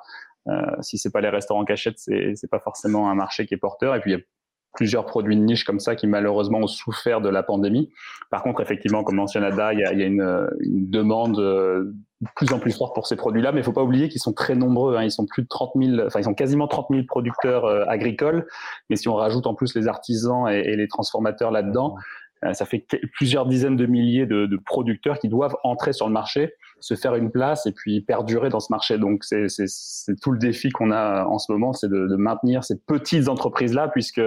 si 0.81 0.98
c'est 0.98 1.12
pas 1.12 1.22
les 1.22 1.29
restaurants 1.29 1.65
cachettes, 1.65 2.00
c'est 2.00 2.33
c'est 2.36 2.50
pas 2.50 2.60
forcément 2.60 3.10
un 3.10 3.15
marché 3.15 3.45
qui 3.45 3.53
est 3.53 3.57
porteur. 3.57 3.95
Et 3.95 4.00
puis 4.00 4.12
il 4.12 4.17
y 4.17 4.17
a 4.17 4.24
plusieurs 4.73 5.05
produits 5.05 5.35
de 5.35 5.41
niche 5.41 5.63
comme 5.63 5.79
ça 5.79 5.95
qui 5.95 6.07
malheureusement 6.07 6.59
ont 6.59 6.67
souffert 6.67 7.21
de 7.21 7.29
la 7.29 7.43
pandémie. 7.43 7.91
Par 8.31 8.43
contre, 8.43 8.61
effectivement, 8.61 9.03
comme 9.03 9.15
mentionne 9.15 9.43
Ada, 9.43 9.73
il 9.73 9.79
y 9.79 9.83
a, 9.83 9.93
y 9.93 10.03
a 10.03 10.05
une, 10.05 10.47
une, 10.61 10.89
demande 10.89 11.37
de 11.37 11.93
plus 12.35 12.51
en 12.53 12.59
plus 12.59 12.75
forte 12.75 12.95
pour 12.95 13.05
ces 13.05 13.15
produits-là, 13.15 13.51
mais 13.51 13.59
il 13.59 13.63
faut 13.63 13.73
pas 13.73 13.83
oublier 13.83 14.09
qu'ils 14.09 14.21
sont 14.21 14.33
très 14.33 14.55
nombreux. 14.55 14.95
Hein. 14.95 15.03
Ils 15.03 15.11
sont 15.11 15.25
plus 15.25 15.43
de 15.43 15.47
30 15.47 15.71
000, 15.75 16.07
enfin 16.07 16.19
ils 16.19 16.23
sont 16.23 16.33
quasiment 16.33 16.67
30 16.67 16.87
000 16.89 17.03
producteurs 17.07 17.65
euh, 17.65 17.85
agricoles. 17.87 18.47
Mais 18.89 18.95
si 18.95 19.07
on 19.07 19.15
rajoute 19.15 19.45
en 19.45 19.53
plus 19.53 19.75
les 19.75 19.87
artisans 19.87 20.47
et, 20.49 20.59
et 20.59 20.75
les 20.75 20.87
transformateurs 20.87 21.51
là-dedans, 21.51 21.95
euh, 22.43 22.53
ça 22.53 22.65
fait 22.65 22.85
plusieurs 23.13 23.45
dizaines 23.45 23.75
de 23.75 23.85
milliers 23.85 24.25
de, 24.25 24.45
de, 24.45 24.57
producteurs 24.57 25.19
qui 25.19 25.29
doivent 25.29 25.55
entrer 25.63 25.93
sur 25.93 26.07
le 26.07 26.13
marché, 26.13 26.53
se 26.79 26.95
faire 26.95 27.15
une 27.15 27.31
place 27.31 27.65
et 27.65 27.71
puis 27.71 28.01
perdurer 28.01 28.49
dans 28.49 28.59
ce 28.59 28.71
marché. 28.71 28.97
Donc 28.97 29.23
c'est 29.23 29.47
tout 30.21 30.31
le 30.31 30.39
défi 30.39 30.69
qu'on 30.69 30.91
a 30.91 31.25
en 31.25 31.39
ce 31.39 31.51
moment, 31.51 31.73
c'est 31.73 31.89
de, 31.89 32.07
de, 32.07 32.15
maintenir 32.15 32.63
ces 32.63 32.79
petites 32.79 33.29
entreprises-là, 33.29 33.87
puisque 33.87 34.21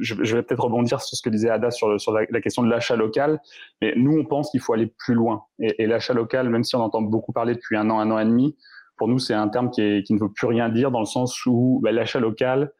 je, 0.00 0.14
vais 0.14 0.42
peut-être 0.42 0.64
rebondir 0.64 1.00
sur 1.00 1.16
ce 1.16 1.22
que 1.22 1.30
disait 1.30 1.50
Ada 1.50 1.70
sur, 1.70 1.88
la, 1.88 2.40
question 2.40 2.62
de 2.62 2.68
l'achat 2.68 2.96
local, 2.96 3.40
mais 3.80 3.94
nous, 3.96 4.18
on 4.18 4.24
pense 4.24 4.50
qu'il 4.50 4.60
faut 4.60 4.72
aller 4.72 4.92
plus 4.98 5.14
loin. 5.14 5.44
Et, 5.58 5.86
l'achat 5.86 6.14
local, 6.14 6.48
même 6.48 6.64
si 6.64 6.76
on 6.76 6.80
entend 6.80 7.02
beaucoup 7.02 7.32
parler 7.32 7.54
depuis 7.54 7.76
un 7.76 7.88
an, 7.90 7.98
un 7.98 8.10
an 8.10 8.18
et 8.18 8.24
demi, 8.24 8.56
pour 8.96 9.08
nous, 9.08 9.18
c'est 9.18 9.34
un 9.34 9.48
terme 9.48 9.70
qui, 9.70 9.82
ne 9.82 10.18
veut 10.18 10.32
plus 10.32 10.46
rien 10.46 10.68
dire 10.68 10.90
dans 10.90 11.00
le 11.00 11.06
sens 11.06 11.44
où 11.46 11.80
bah, 11.82 11.92
l'achat 11.92 12.20
local, 12.20 12.72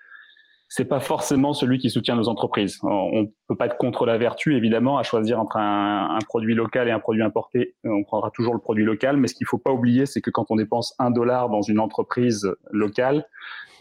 c'est 0.75 0.87
pas 0.87 1.01
forcément 1.01 1.53
celui 1.53 1.77
qui 1.77 1.91
soutient 1.91 2.17
nos 2.17 2.29
entreprises. 2.29 2.79
On 2.83 3.31
peut 3.47 3.57
pas 3.57 3.67
être 3.67 3.77
contre 3.77 4.07
la 4.07 4.17
vertu, 4.17 4.57
évidemment, 4.57 4.97
à 4.97 5.03
choisir 5.03 5.39
entre 5.39 5.59
un, 5.59 6.19
produit 6.27 6.55
local 6.55 6.89
et 6.89 6.91
un 6.91 6.99
produit 6.99 7.23
importé. 7.23 7.75
On 7.85 8.05
prendra 8.05 8.31
toujours 8.31 8.55
le 8.55 8.59
produit 8.59 8.83
local, 8.83 9.19
mais 9.19 9.29
ce 9.29 9.35
qu'il 9.35 9.47
faut 9.47 9.59
pas 9.59 9.71
oublier, 9.71 10.07
c'est 10.07 10.23
que 10.23 10.31
quand 10.31 10.51
on 10.51 10.57
dépense 10.57 10.95
un 10.99 11.11
dollar 11.11 11.51
dans 11.51 11.61
une 11.61 11.79
entreprise 11.79 12.51
locale, 12.71 13.29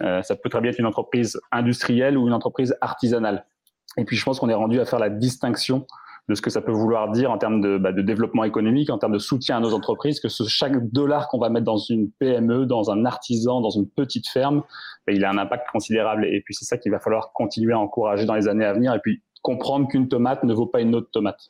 euh, 0.01 0.21
ça 0.21 0.35
peut 0.35 0.49
très 0.49 0.59
bien 0.59 0.71
être 0.71 0.79
une 0.79 0.85
entreprise 0.85 1.39
industrielle 1.53 2.17
ou 2.17 2.27
une 2.27 2.33
entreprise 2.33 2.75
artisanale. 2.81 3.45
Et 3.95 4.03
puis, 4.03 4.17
je 4.17 4.25
pense 4.25 4.41
qu'on 4.41 4.49
est 4.49 4.53
rendu 4.53 4.81
à 4.81 4.85
faire 4.85 4.99
la 4.99 5.09
distinction 5.09 5.87
de 6.31 6.35
ce 6.35 6.41
que 6.41 6.49
ça 6.49 6.61
peut 6.61 6.71
vouloir 6.71 7.11
dire 7.11 7.29
en 7.29 7.37
termes 7.37 7.59
de, 7.59 7.77
bah, 7.77 7.91
de 7.91 8.01
développement 8.01 8.45
économique, 8.45 8.89
en 8.89 8.97
termes 8.97 9.11
de 9.11 9.19
soutien 9.19 9.57
à 9.57 9.59
nos 9.59 9.73
entreprises, 9.73 10.21
que 10.21 10.29
chaque 10.29 10.89
dollar 10.91 11.27
qu'on 11.27 11.39
va 11.39 11.49
mettre 11.49 11.65
dans 11.65 11.77
une 11.77 12.09
PME, 12.09 12.65
dans 12.65 12.89
un 12.89 13.05
artisan, 13.05 13.59
dans 13.59 13.69
une 13.69 13.87
petite 13.87 14.29
ferme, 14.29 14.63
bah, 15.05 15.13
il 15.13 15.25
a 15.25 15.29
un 15.29 15.37
impact 15.37 15.67
considérable. 15.71 16.25
Et 16.25 16.41
puis 16.41 16.55
c'est 16.55 16.65
ça 16.65 16.77
qu'il 16.77 16.91
va 16.91 16.99
falloir 16.99 17.33
continuer 17.33 17.73
à 17.73 17.79
encourager 17.79 18.25
dans 18.25 18.35
les 18.35 18.47
années 18.47 18.65
à 18.65 18.73
venir, 18.73 18.93
et 18.93 18.99
puis 18.99 19.21
comprendre 19.41 19.87
qu'une 19.89 20.07
tomate 20.07 20.43
ne 20.43 20.53
vaut 20.53 20.67
pas 20.67 20.79
une 20.81 20.95
autre 20.95 21.09
tomate. 21.11 21.49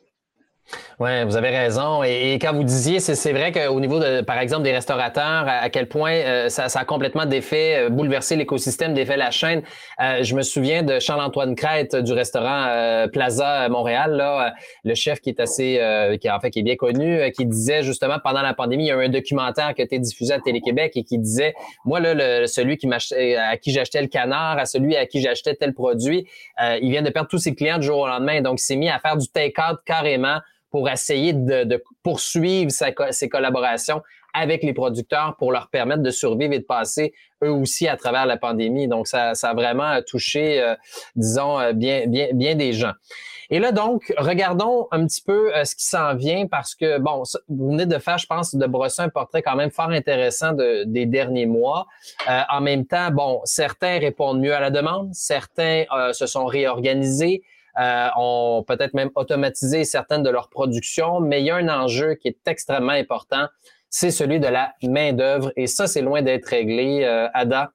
Oui, 0.98 1.24
vous 1.24 1.36
avez 1.36 1.48
raison. 1.48 2.04
Et, 2.04 2.38
quand 2.40 2.52
vous 2.52 2.64
disiez, 2.64 3.00
c'est 3.00 3.32
vrai 3.32 3.50
qu'au 3.50 3.80
niveau, 3.80 3.98
de, 3.98 4.20
par 4.20 4.38
exemple, 4.38 4.62
des 4.62 4.72
restaurateurs, 4.72 5.46
à, 5.48 5.68
quel 5.68 5.88
point 5.88 6.12
euh, 6.12 6.48
ça, 6.48 6.66
a 6.72 6.84
complètement 6.84 7.26
défait, 7.26 7.86
euh, 7.86 7.88
bouleversé 7.88 8.36
l'écosystème, 8.36 8.94
défait 8.94 9.16
la 9.16 9.30
chaîne. 9.30 9.62
Euh, 10.00 10.22
je 10.22 10.34
me 10.34 10.42
souviens 10.42 10.82
de 10.82 11.00
Charles-Antoine 11.00 11.56
Crête 11.56 11.96
du 11.96 12.12
restaurant 12.12 13.08
Plaza 13.12 13.68
Montréal, 13.68 14.12
là, 14.12 14.54
le 14.84 14.94
chef 14.94 15.20
qui 15.20 15.30
est 15.30 15.40
assez, 15.40 15.80
qui 16.20 16.30
en 16.30 16.40
fait 16.40 16.50
qui 16.50 16.60
est 16.60 16.62
bien 16.62 16.76
connu, 16.76 17.30
qui 17.32 17.46
disait 17.46 17.82
justement 17.82 18.16
pendant 18.22 18.42
la 18.42 18.54
pandémie, 18.54 18.84
il 18.84 18.88
y 18.88 18.90
a 18.92 18.96
eu 18.96 19.04
un 19.04 19.08
documentaire 19.08 19.74
qui 19.74 19.82
a 19.82 19.84
été 19.84 19.98
diffusé 19.98 20.34
à 20.34 20.40
Télé-Québec 20.40 20.92
et 20.96 21.04
qui 21.04 21.18
disait, 21.18 21.54
moi 21.84 22.00
là, 22.00 22.46
celui 22.46 22.76
qui 22.76 22.88
à 22.92 23.56
qui 23.56 23.72
j'achetais 23.72 24.02
le 24.02 24.08
canard, 24.08 24.58
à 24.58 24.66
celui 24.66 24.96
à 24.96 25.06
qui 25.06 25.20
j'achetais 25.20 25.54
tel 25.54 25.74
produit, 25.74 26.26
il 26.60 26.90
vient 26.90 27.02
de 27.02 27.10
perdre 27.10 27.28
tous 27.28 27.38
ses 27.38 27.54
clients 27.54 27.78
du 27.78 27.86
jour 27.86 27.98
au 27.98 28.06
lendemain. 28.06 28.40
Donc, 28.40 28.60
il 28.60 28.64
s'est 28.64 28.76
mis 28.76 28.88
à 28.88 28.98
faire 28.98 29.16
du 29.16 29.28
take-out 29.28 29.78
carrément 29.84 30.38
pour 30.72 30.88
essayer 30.88 31.32
de, 31.34 31.64
de 31.64 31.84
poursuivre 32.02 32.72
sa, 32.72 32.90
ses 33.10 33.28
collaborations 33.28 34.02
avec 34.34 34.62
les 34.62 34.72
producteurs 34.72 35.36
pour 35.36 35.52
leur 35.52 35.68
permettre 35.68 36.02
de 36.02 36.10
survivre 36.10 36.54
et 36.54 36.58
de 36.58 36.64
passer 36.64 37.12
eux 37.44 37.50
aussi 37.50 37.88
à 37.88 37.96
travers 37.96 38.26
la 38.26 38.36
pandémie. 38.36 38.88
Donc, 38.88 39.06
ça, 39.06 39.34
ça 39.34 39.50
a 39.50 39.54
vraiment 39.54 40.00
touché, 40.02 40.60
euh, 40.60 40.74
disons, 41.16 41.60
euh, 41.60 41.72
bien, 41.72 42.06
bien, 42.06 42.28
bien 42.32 42.54
des 42.54 42.72
gens. 42.72 42.92
Et 43.50 43.58
là, 43.58 43.72
donc, 43.72 44.14
regardons 44.16 44.88
un 44.92 45.06
petit 45.06 45.20
peu 45.20 45.54
euh, 45.54 45.64
ce 45.64 45.74
qui 45.74 45.84
s'en 45.84 46.14
vient 46.14 46.46
parce 46.46 46.74
que, 46.74 46.98
bon, 46.98 47.24
vous 47.48 47.72
venez 47.72 47.84
de 47.84 47.98
faire, 47.98 48.16
je 48.16 48.26
pense, 48.26 48.54
de 48.54 48.66
brosser 48.66 49.02
un 49.02 49.10
portrait 49.10 49.42
quand 49.42 49.56
même 49.56 49.70
fort 49.70 49.90
intéressant 49.90 50.52
de, 50.52 50.84
des 50.84 51.04
derniers 51.04 51.46
mois. 51.46 51.86
en 52.26 52.62
même 52.62 52.86
temps, 52.86 53.10
bon, 53.10 53.42
certains 53.44 53.98
répondent 53.98 54.40
mieux 54.40 54.54
à 54.54 54.60
la 54.60 54.70
demande, 54.70 55.10
certains 55.12 55.84
se 56.12 56.26
sont 56.26 56.46
réorganisés, 56.46 57.42
euh, 57.80 58.08
ont 58.16 58.64
peut-être 58.66 58.94
même 58.94 59.10
automatisé 59.14 59.84
certaines 59.84 60.22
de 60.22 60.30
leurs 60.30 60.48
productions, 60.48 61.20
mais 61.20 61.40
il 61.40 61.46
y 61.46 61.50
a 61.50 61.56
un 61.56 61.68
enjeu 61.68 62.14
qui 62.14 62.28
est 62.28 62.46
extrêmement 62.46 62.92
important, 62.92 63.46
c'est 63.88 64.10
celui 64.10 64.40
de 64.40 64.46
la 64.46 64.72
main-d'œuvre. 64.82 65.52
Et 65.56 65.66
ça, 65.66 65.86
c'est 65.86 66.02
loin 66.02 66.22
d'être 66.22 66.46
réglé. 66.46 67.04
Euh, 67.04 67.28
Ada, 67.34 67.72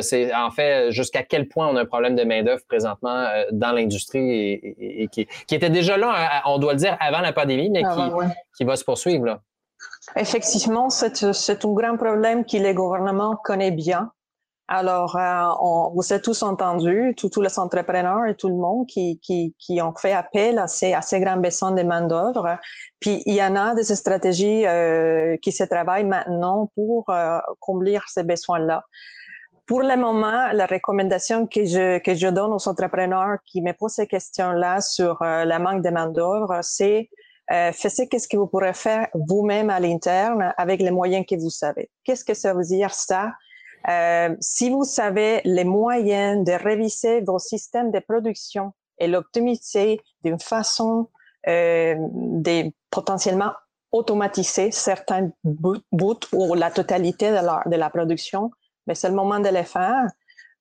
c'est 0.00 0.34
en 0.34 0.50
fait 0.50 0.90
jusqu'à 0.90 1.22
quel 1.22 1.48
point 1.48 1.68
on 1.68 1.76
a 1.76 1.82
un 1.82 1.86
problème 1.86 2.16
de 2.16 2.24
main-d'œuvre 2.24 2.62
présentement 2.68 3.24
euh, 3.24 3.44
dans 3.52 3.72
l'industrie 3.72 4.30
et, 4.30 5.02
et, 5.02 5.08
qui, 5.08 5.26
qui, 5.46 5.54
était 5.54 5.70
déjà 5.70 5.96
là, 5.96 6.42
on 6.46 6.58
doit 6.58 6.72
le 6.72 6.78
dire, 6.78 6.96
avant 7.00 7.20
la 7.20 7.32
pandémie, 7.32 7.70
mais 7.70 7.82
qui, 7.82 8.30
qui 8.56 8.64
va 8.64 8.76
se 8.76 8.84
poursuivre. 8.84 9.26
Là. 9.26 9.40
Effectivement, 10.16 10.90
c'est 10.90 11.22
un 11.22 11.72
grand 11.72 11.96
problème 11.96 12.44
que 12.44 12.56
les 12.56 12.74
gouvernements 12.74 13.36
connaissent 13.36 13.76
bien. 13.76 14.10
Alors, 14.70 15.16
euh, 15.16 15.48
on, 15.60 15.92
vous 15.94 16.12
êtes 16.12 16.22
tous 16.22 16.42
entendus, 16.42 17.14
tous 17.16 17.40
les 17.40 17.58
entrepreneurs 17.58 18.26
et 18.26 18.34
tout 18.34 18.48
le 18.48 18.56
monde 18.56 18.86
qui, 18.86 19.18
qui, 19.20 19.54
qui 19.58 19.80
ont 19.80 19.94
fait 19.94 20.12
appel 20.12 20.58
à 20.58 20.66
ces, 20.66 20.92
à 20.92 21.00
ces 21.00 21.20
grands 21.20 21.38
besoins 21.38 21.72
de 21.72 21.82
main-d'œuvre. 21.82 22.58
Puis, 23.00 23.22
il 23.24 23.34
y 23.34 23.42
en 23.42 23.56
a 23.56 23.74
des 23.74 23.82
stratégies 23.84 24.66
euh, 24.66 25.38
qui 25.40 25.52
se 25.52 25.64
travaillent 25.64 26.04
maintenant 26.04 26.70
pour 26.74 27.08
euh, 27.08 27.38
combler 27.60 27.98
ces 28.06 28.24
besoins-là. 28.24 28.84
Pour 29.66 29.82
le 29.82 29.96
moment, 29.96 30.52
la 30.52 30.66
recommandation 30.66 31.46
que 31.46 31.64
je, 31.64 31.98
que 31.98 32.14
je 32.14 32.28
donne 32.28 32.52
aux 32.52 32.68
entrepreneurs 32.68 33.38
qui 33.46 33.62
me 33.62 33.72
posent 33.72 33.94
ces 33.94 34.06
questions-là 34.06 34.80
sur 34.80 35.20
euh, 35.22 35.44
la 35.44 35.58
manque 35.58 35.82
de 35.82 35.90
main-d'œuvre, 35.90 36.60
c'est 36.62 37.10
euh, 37.50 37.72
faites 37.72 38.08
qu'est-ce 38.10 38.28
que 38.28 38.36
vous 38.36 38.46
pourrez 38.46 38.74
faire 38.74 39.08
vous-même 39.14 39.70
à 39.70 39.80
l'interne 39.80 40.52
avec 40.58 40.80
les 40.80 40.90
moyens 40.90 41.24
que 41.28 41.36
vous 41.36 41.50
savez. 41.50 41.90
Qu'est-ce 42.04 42.24
que 42.24 42.34
ça 42.34 42.52
veut 42.52 42.64
dire 42.64 42.92
ça? 42.92 43.32
Euh, 43.88 44.36
si 44.40 44.70
vous 44.70 44.84
savez 44.84 45.40
les 45.44 45.64
moyens 45.64 46.44
de 46.44 46.52
réviser 46.52 47.20
vos 47.22 47.38
systèmes 47.38 47.90
de 47.90 48.00
production 48.00 48.72
et 48.98 49.08
l'optimiser 49.08 50.00
d'une 50.24 50.38
façon 50.38 51.08
euh, 51.46 51.94
de 51.98 52.70
potentiellement 52.90 53.52
automatiser 53.90 54.70
certains 54.70 55.30
bouts, 55.44 56.20
ou 56.32 56.54
la 56.54 56.70
totalité 56.70 57.30
de 57.30 57.36
la, 57.36 57.62
de 57.64 57.76
la 57.76 57.88
production, 57.88 58.50
mais 58.86 58.94
c'est 58.94 59.08
le 59.08 59.14
moment 59.14 59.40
de 59.40 59.48
le 59.48 59.62
faire 59.62 60.06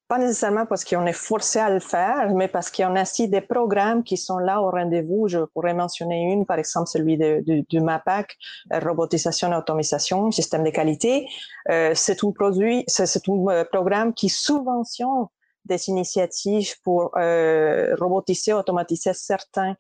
pas 0.08 0.18
nécessairement 0.18 0.66
parce 0.66 0.86
qu'on 0.86 1.06
est 1.06 1.14
forcé 1.14 1.60
à 1.60 1.70
le 1.70 1.80
faire, 1.80 2.34
mais 2.34 2.48
parce 2.48 2.72
qu'on 2.72 2.96
a 2.96 3.02
aussi 3.02 3.28
des 3.28 3.42
programmes 3.42 4.04
qui 4.04 4.18
sont 4.18 4.38
là 4.38 4.62
au 4.62 4.70
rendez-vous. 4.70 5.28
Je 5.28 5.40
pourrais 5.54 5.74
mentionner 5.74 6.32
une, 6.32 6.46
par 6.46 6.60
exemple 6.60 6.88
celui 6.88 7.18
de, 7.18 7.44
de, 7.46 7.66
du 7.70 7.82
MAPAC, 7.82 8.38
euh, 8.74 8.80
robotisation 8.80 9.52
et 9.52 9.56
automatisation, 9.56 10.32
système 10.32 10.64
de 10.64 10.70
qualité. 10.70 11.28
Euh, 11.70 11.92
c'est 11.94 12.24
un 12.24 12.32
produit, 12.32 12.84
c'est 12.88 13.04
un 13.04 13.48
euh, 13.50 13.66
programme 13.66 14.14
qui 14.14 14.30
subventionne 14.30 15.28
des 15.66 15.90
initiatives 15.90 16.76
pour 16.84 17.12
euh, 17.18 17.94
robotiser, 18.00 18.54
automatiser 18.54 19.12
certains, 19.14 19.76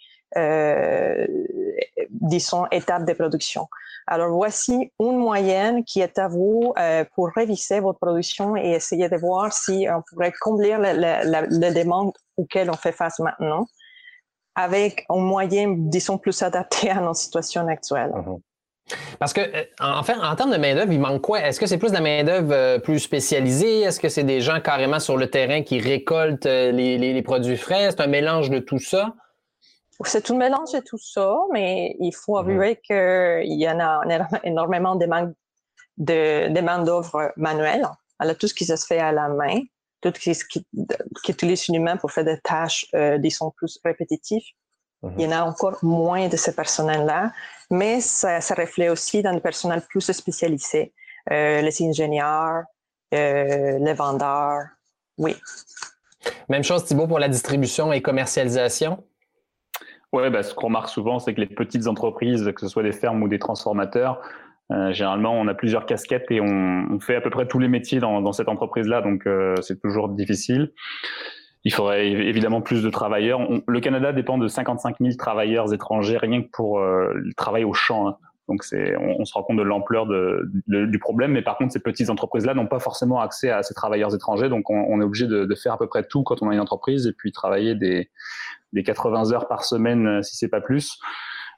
disons, 2.09 2.65
étapes 2.71 3.05
de 3.05 3.13
production. 3.13 3.67
Alors 4.07 4.31
voici 4.31 4.91
une 5.01 5.17
moyenne 5.17 5.83
qui 5.83 5.99
est 5.99 6.17
à 6.17 6.29
vous 6.29 6.73
euh, 6.79 7.03
pour 7.13 7.29
réviser 7.35 7.81
votre 7.81 7.99
production 7.99 8.55
et 8.55 8.71
essayer 8.71 9.09
de 9.09 9.17
voir 9.17 9.51
si 9.51 9.85
on 9.93 10.01
pourrait 10.09 10.33
combler 10.39 10.77
les 10.79 11.73
demandes 11.73 12.13
auxquelles 12.37 12.69
on 12.69 12.77
fait 12.77 12.93
face 12.93 13.19
maintenant 13.19 13.67
avec 14.55 15.05
un 15.09 15.17
moyen, 15.17 15.75
disons, 15.77 16.17
plus 16.17 16.41
adapté 16.41 16.89
à 16.89 17.01
nos 17.01 17.13
situations 17.13 17.67
actuelles. 17.67 18.11
Mhm. 18.15 18.39
Parce 19.19 19.33
que, 19.33 19.41
euh, 19.41 19.63
en 19.81 20.01
fait, 20.01 20.13
en 20.13 20.35
termes 20.35 20.51
de 20.51 20.57
main-d'œuvre, 20.57 20.93
il 20.93 21.01
manque 21.01 21.21
quoi? 21.21 21.41
Est-ce 21.41 21.59
que 21.59 21.65
c'est 21.65 21.77
plus 21.77 21.89
de 21.89 21.95
la 21.95 22.01
main-d'œuvre 22.01 22.53
euh, 22.53 22.79
plus 22.79 22.99
spécialisée? 22.99 23.81
Est-ce 23.81 23.99
que 23.99 24.07
c'est 24.07 24.23
des 24.23 24.39
gens 24.39 24.61
carrément 24.61 25.01
sur 25.01 25.17
le 25.17 25.29
terrain 25.29 25.61
qui 25.61 25.79
récoltent 25.79 26.45
les 26.45 27.21
produits 27.21 27.57
frais? 27.57 27.89
C'est 27.91 28.01
un 28.01 28.07
mélange 28.07 28.49
de 28.49 28.59
tout 28.59 28.79
ça? 28.79 29.13
C'est 30.05 30.29
un 30.29 30.35
mélange 30.35 30.71
de 30.73 30.79
tout 30.79 30.97
ça, 30.97 31.35
mais 31.51 31.95
il 31.99 32.13
faut 32.13 32.41
mhm. 32.41 32.49
avouer 32.49 32.75
qu'il 32.77 33.59
y 33.59 33.67
en 33.69 33.79
a 33.79 34.01
énormément 34.43 34.95
de 34.95 35.05
manque 35.05 35.33
de, 35.97 36.49
de 36.49 36.61
main 36.61 36.83
d'œuvre 36.83 37.31
manuelle. 37.35 37.87
Alors, 38.19 38.37
tout 38.37 38.47
ce 38.47 38.53
qui 38.53 38.65
se 38.65 38.75
fait 38.75 38.99
à 38.99 39.11
la 39.11 39.27
main, 39.29 39.61
tout 40.01 40.13
ce 40.15 40.31
qui, 40.45 40.65
qui 41.23 41.31
utilise 41.31 41.67
humain 41.69 41.97
pour 41.97 42.11
faire 42.11 42.25
des 42.25 42.39
tâches, 42.39 42.85
euh, 42.93 43.17
disons, 43.17 43.51
plus 43.51 43.79
répétitives. 43.83 44.45
Mhm. 45.01 45.13
Il 45.17 45.25
y 45.25 45.27
en 45.27 45.31
a 45.31 45.43
encore 45.43 45.77
moins 45.83 46.27
de 46.27 46.37
ces 46.37 46.53
personnels-là, 46.55 47.31
mais 47.71 48.01
ça, 48.01 48.41
ça 48.41 48.53
reflète 48.53 48.91
aussi 48.91 49.23
dans 49.23 49.33
le 49.33 49.39
personnel 49.39 49.81
plus 49.89 50.11
spécialisé, 50.11 50.93
euh, 51.31 51.61
les 51.61 51.81
ingénieurs, 51.81 52.63
les 53.11 53.93
vendeurs. 53.93 54.65
Oui. 55.17 55.35
Même 56.49 56.63
chose, 56.63 56.85
Thibault, 56.85 57.07
pour 57.07 57.19
la 57.19 57.29
distribution 57.29 57.91
et 57.93 58.01
commercialisation? 58.01 59.03
Oui, 60.17 60.31
bah, 60.31 60.41
ce 60.41 60.55
qu'on 60.55 60.67
remarque 60.67 60.89
souvent, 60.89 61.19
c'est 61.19 61.35
que 61.35 61.41
les 61.41 61.45
petites 61.45 61.85
entreprises, 61.85 62.51
que 62.55 62.61
ce 62.61 62.67
soit 62.67 62.81
des 62.81 62.91
fermes 62.91 63.21
ou 63.21 63.27
des 63.27 63.37
transformateurs, 63.37 64.19
euh, 64.71 64.91
généralement, 64.91 65.39
on 65.39 65.47
a 65.47 65.53
plusieurs 65.53 65.85
casquettes 65.85 66.31
et 66.31 66.41
on, 66.41 66.99
fait 66.99 67.15
à 67.15 67.21
peu 67.21 67.29
près 67.29 67.47
tous 67.47 67.59
les 67.59 67.67
métiers 67.67 67.99
dans, 67.99 68.31
cette 68.31 68.49
entreprise-là, 68.49 69.01
donc 69.01 69.27
euh, 69.27 69.53
c'est 69.61 69.79
toujours 69.79 70.09
difficile. 70.09 70.71
Il 71.65 71.71
faudrait 71.71 72.07
évidemment 72.07 72.61
plus 72.61 72.81
de 72.81 72.89
travailleurs. 72.89 73.41
le 73.67 73.79
Canada 73.79 74.11
dépend 74.11 74.39
de 74.39 74.47
55 74.47 74.95
000 74.99 75.15
travailleurs 75.17 75.71
étrangers 75.71 76.17
rien 76.17 76.41
que 76.41 76.49
pour 76.51 76.79
euh, 76.79 77.11
le 77.13 77.33
travail 77.35 77.63
au 77.63 77.73
champ. 77.73 78.07
Hein. 78.07 78.17
Donc 78.47 78.63
c'est, 78.63 78.95
on, 78.97 79.25
se 79.25 79.33
rend 79.33 79.43
compte 79.43 79.57
de 79.57 79.63
l'ampleur 79.63 80.05
de, 80.05 80.49
du 80.67 80.99
problème, 80.99 81.31
mais 81.31 81.41
par 81.41 81.57
contre 81.57 81.73
ces 81.73 81.81
petites 81.81 82.09
entreprises-là 82.09 82.53
n'ont 82.53 82.67
pas 82.67 82.79
forcément 82.79 83.19
accès 83.19 83.49
à 83.49 83.61
ces 83.61 83.73
travailleurs 83.73 84.15
étrangers, 84.15 84.47
donc 84.47 84.69
on, 84.69 85.01
est 85.01 85.03
obligé 85.03 85.27
de, 85.27 85.45
de, 85.45 85.55
faire 85.55 85.73
à 85.73 85.77
peu 85.77 85.87
près 85.87 86.03
tout 86.03 86.23
quand 86.23 86.41
on 86.41 86.49
a 86.49 86.53
une 86.53 86.61
entreprise 86.61 87.07
et 87.07 87.13
puis 87.13 87.33
travailler 87.33 87.75
des, 87.75 88.09
des 88.71 88.83
80 88.83 89.33
heures 89.33 89.47
par 89.47 89.65
semaine 89.65 90.07
euh, 90.07 90.21
si 90.21 90.37
c'est 90.37 90.47
pas 90.47 90.61
plus. 90.61 90.97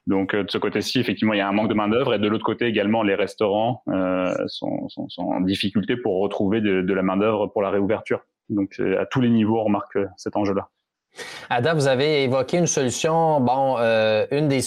Donc 0.07 0.33
euh, 0.33 0.43
de 0.43 0.49
ce 0.49 0.57
côté-ci, 0.57 0.99
effectivement, 0.99 1.33
il 1.33 1.37
y 1.37 1.41
a 1.41 1.47
un 1.47 1.51
manque 1.51 1.69
de 1.69 1.75
main 1.75 1.87
d'œuvre 1.87 2.15
et 2.15 2.19
de 2.19 2.27
l'autre 2.27 2.45
côté 2.45 2.65
également, 2.65 3.03
les 3.03 3.15
restaurants 3.15 3.83
euh, 3.89 4.33
sont, 4.47 4.89
sont, 4.89 5.07
sont, 5.09 5.23
en 5.23 5.41
difficulté 5.41 5.95
pour 5.95 6.19
retrouver 6.19 6.59
de, 6.59 6.81
de 6.81 6.93
la 6.93 7.03
main 7.03 7.17
d'œuvre 7.17 7.47
pour 7.47 7.61
la 7.61 7.69
réouverture. 7.69 8.21
Donc 8.49 8.79
à 8.79 9.05
tous 9.05 9.21
les 9.21 9.29
niveaux, 9.29 9.59
on 9.59 9.65
remarque 9.65 9.99
cet 10.17 10.35
enjeu-là. 10.35 10.69
Ada, 11.49 11.73
vous 11.73 11.87
avez 11.87 12.23
évoqué 12.23 12.57
une 12.57 12.67
solution, 12.67 13.41
bon, 13.41 13.77
euh, 13.79 14.25
une 14.31 14.47
des, 14.47 14.61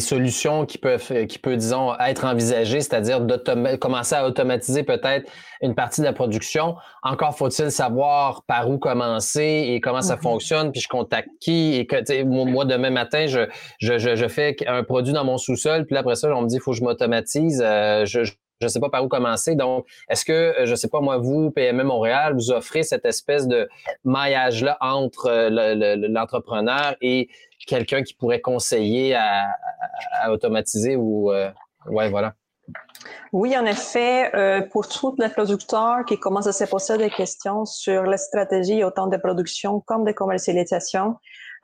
solutions 0.00 0.64
qui 0.66 0.78
peuvent, 0.78 1.26
qui 1.26 1.38
peut, 1.38 1.56
disons, 1.56 1.94
être 1.98 2.24
envisagée, 2.24 2.80
c'est-à-dire 2.80 3.20
de 3.20 3.76
commencer 3.76 4.14
à 4.14 4.26
automatiser 4.26 4.82
peut-être 4.82 5.30
une 5.60 5.74
partie 5.74 6.00
de 6.00 6.06
la 6.06 6.12
production. 6.12 6.76
Encore 7.02 7.36
faut-il 7.36 7.70
savoir 7.70 8.44
par 8.44 8.70
où 8.70 8.78
commencer 8.78 9.64
et 9.68 9.80
comment 9.80 10.00
ça 10.00 10.16
mm-hmm. 10.16 10.22
fonctionne, 10.22 10.72
puis 10.72 10.80
je 10.80 10.88
contacte 10.88 11.28
qui 11.40 11.74
et 11.76 11.86
que, 11.86 12.22
moi, 12.24 12.64
demain 12.64 12.90
matin, 12.90 13.26
je, 13.26 13.48
je, 13.78 13.98
je, 13.98 14.28
fais 14.28 14.56
un 14.66 14.82
produit 14.82 15.12
dans 15.12 15.24
mon 15.24 15.38
sous-sol, 15.38 15.86
puis 15.86 15.96
après 15.96 16.16
ça, 16.16 16.34
on 16.34 16.42
me 16.42 16.48
dit, 16.48 16.56
il 16.56 16.60
faut 16.60 16.72
que 16.72 16.78
je 16.78 16.82
m'automatise. 16.82 17.62
Euh, 17.64 18.04
je, 18.06 18.32
je 18.62 18.66
ne 18.66 18.70
sais 18.70 18.80
pas 18.80 18.88
par 18.88 19.04
où 19.04 19.08
commencer. 19.08 19.56
Donc, 19.56 19.86
est-ce 20.08 20.24
que, 20.24 20.32
euh, 20.32 20.66
je 20.66 20.70
ne 20.70 20.76
sais 20.76 20.88
pas, 20.88 21.00
moi, 21.00 21.18
vous, 21.18 21.50
PME 21.50 21.82
Montréal, 21.82 22.34
vous 22.34 22.52
offrez 22.52 22.84
cette 22.84 23.04
espèce 23.04 23.48
de 23.48 23.68
maillage-là 24.04 24.78
entre 24.80 25.26
euh, 25.26 25.96
l'entrepreneur 26.08 26.94
et 27.00 27.28
quelqu'un 27.66 28.02
qui 28.02 28.14
pourrait 28.14 28.40
conseiller 28.40 29.14
à, 29.14 29.48
automatiser 30.30 30.96
ou. 30.96 31.32
Euh, 31.32 31.50
ouais, 31.86 32.08
voilà? 32.08 32.34
Oui, 33.32 33.56
en 33.56 33.66
effet, 33.66 34.30
pour 34.70 34.88
tous 34.88 35.16
les 35.18 35.28
producteurs 35.28 36.04
qui 36.06 36.18
commencent 36.18 36.46
à 36.46 36.52
se 36.52 36.64
poser 36.64 36.96
des 36.96 37.10
questions 37.10 37.64
sur 37.64 38.04
la 38.04 38.16
stratégie 38.16 38.84
autant 38.84 39.08
de 39.08 39.16
production 39.16 39.80
comme 39.80 40.04
de 40.04 40.12
commercialisation, 40.12 41.16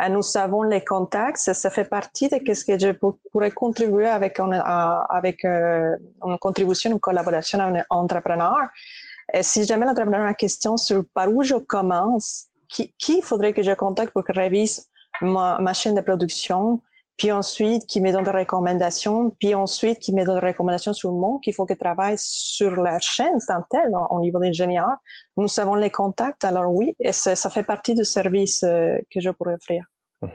nous 0.08 0.36
avons 0.36 0.62
les 0.62 0.84
contacts. 0.84 1.38
Ça, 1.38 1.70
fait 1.70 1.84
partie 1.84 2.28
de 2.28 2.54
ce 2.54 2.64
que 2.64 2.78
je 2.78 2.92
pourrais 3.32 3.50
contribuer 3.50 4.06
avec, 4.06 4.38
une, 4.38 4.62
avec 4.64 5.44
euh, 5.44 5.96
une 6.24 6.38
contribution, 6.38 6.92
une 6.92 7.00
collaboration 7.00 7.58
avec 7.58 7.84
un 7.90 7.96
entrepreneur. 7.96 8.68
Et 9.32 9.42
si 9.42 9.64
jamais 9.64 9.86
l'entrepreneur 9.86 10.26
a 10.26 10.28
une 10.28 10.34
question 10.36 10.76
sur 10.76 11.04
par 11.12 11.28
où 11.32 11.42
je 11.42 11.56
commence, 11.56 12.46
qui, 12.68 12.94
qui 12.98 13.22
faudrait 13.22 13.52
que 13.52 13.62
je 13.62 13.72
contacte 13.72 14.12
pour 14.12 14.24
que 14.24 14.32
révise 14.32 14.88
ma 15.20 15.72
chaîne 15.72 15.94
de 15.94 16.00
production, 16.00 16.80
puis 17.18 17.32
ensuite 17.32 17.84
qui 17.86 18.00
me 18.00 18.12
donne 18.12 18.24
des 18.24 18.30
recommandations, 18.30 19.30
puis 19.38 19.54
ensuite 19.54 19.98
qui 19.98 20.14
me 20.14 20.24
donne 20.24 20.40
des 20.40 20.46
recommandations 20.46 20.92
sur 20.92 21.10
le 21.10 21.18
monde 21.18 21.42
qu'il 21.42 21.52
faut 21.52 21.66
que 21.66 21.74
je 21.74 21.78
travaille 21.78 22.16
sur 22.16 22.76
la 22.76 22.98
chaîne 23.00 23.38
tant 23.46 23.62
tel 23.68 23.90
au 24.10 24.20
niveau 24.20 24.38
d'ingénieur. 24.38 24.88
Nous 25.36 25.48
avons 25.58 25.74
les 25.74 25.90
contacts, 25.90 26.44
alors 26.44 26.72
oui, 26.72 26.94
et 27.00 27.12
ça, 27.12 27.34
fait 27.50 27.64
partie 27.64 27.94
du 27.94 28.04
service 28.04 28.62
euh, 28.62 28.96
que 29.10 29.20
je 29.20 29.30
pourrais 29.30 29.54
offrir. 29.54 29.84
Mhm. 30.22 30.30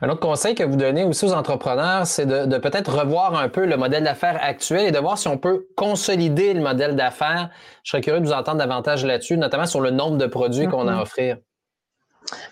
Un 0.00 0.08
autre 0.08 0.20
conseil 0.20 0.54
que 0.54 0.62
vous 0.62 0.76
donnez 0.76 1.04
aussi 1.04 1.26
aux 1.26 1.34
entrepreneurs, 1.34 2.06
c'est 2.06 2.24
de, 2.24 2.56
peut-être 2.56 3.00
revoir 3.00 3.34
un 3.34 3.50
peu 3.50 3.66
le 3.66 3.76
modèle 3.76 4.04
d'affaires 4.04 4.38
actuel 4.40 4.86
et 4.86 4.90
de 4.92 4.98
voir 4.98 5.18
si 5.18 5.28
on 5.28 5.36
peut 5.36 5.66
consolider 5.76 6.54
le 6.54 6.62
modèle 6.62 6.96
d'affaires. 6.96 7.50
Je 7.82 7.90
serais 7.90 8.00
curieux 8.00 8.20
de 8.20 8.26
vous 8.26 8.32
entendre 8.32 8.58
davantage 8.58 9.04
là-dessus, 9.04 9.36
notamment 9.36 9.66
sur 9.66 9.82
le 9.82 9.90
nombre 9.90 10.16
de 10.16 10.26
produits 10.26 10.68
qu'on 10.68 10.88
a 10.88 10.92
à 10.92 10.94
mhm. 10.94 11.02
offrir. 11.02 11.36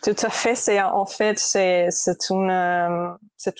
Tout 0.03 0.17
à 0.23 0.31
fait. 0.31 0.55
C'est 0.55 0.81
en 0.81 1.07
fait 1.07 1.39
c'est 1.39 1.89
c'est 1.91 2.31
une 2.31 2.51
euh, 2.51 3.09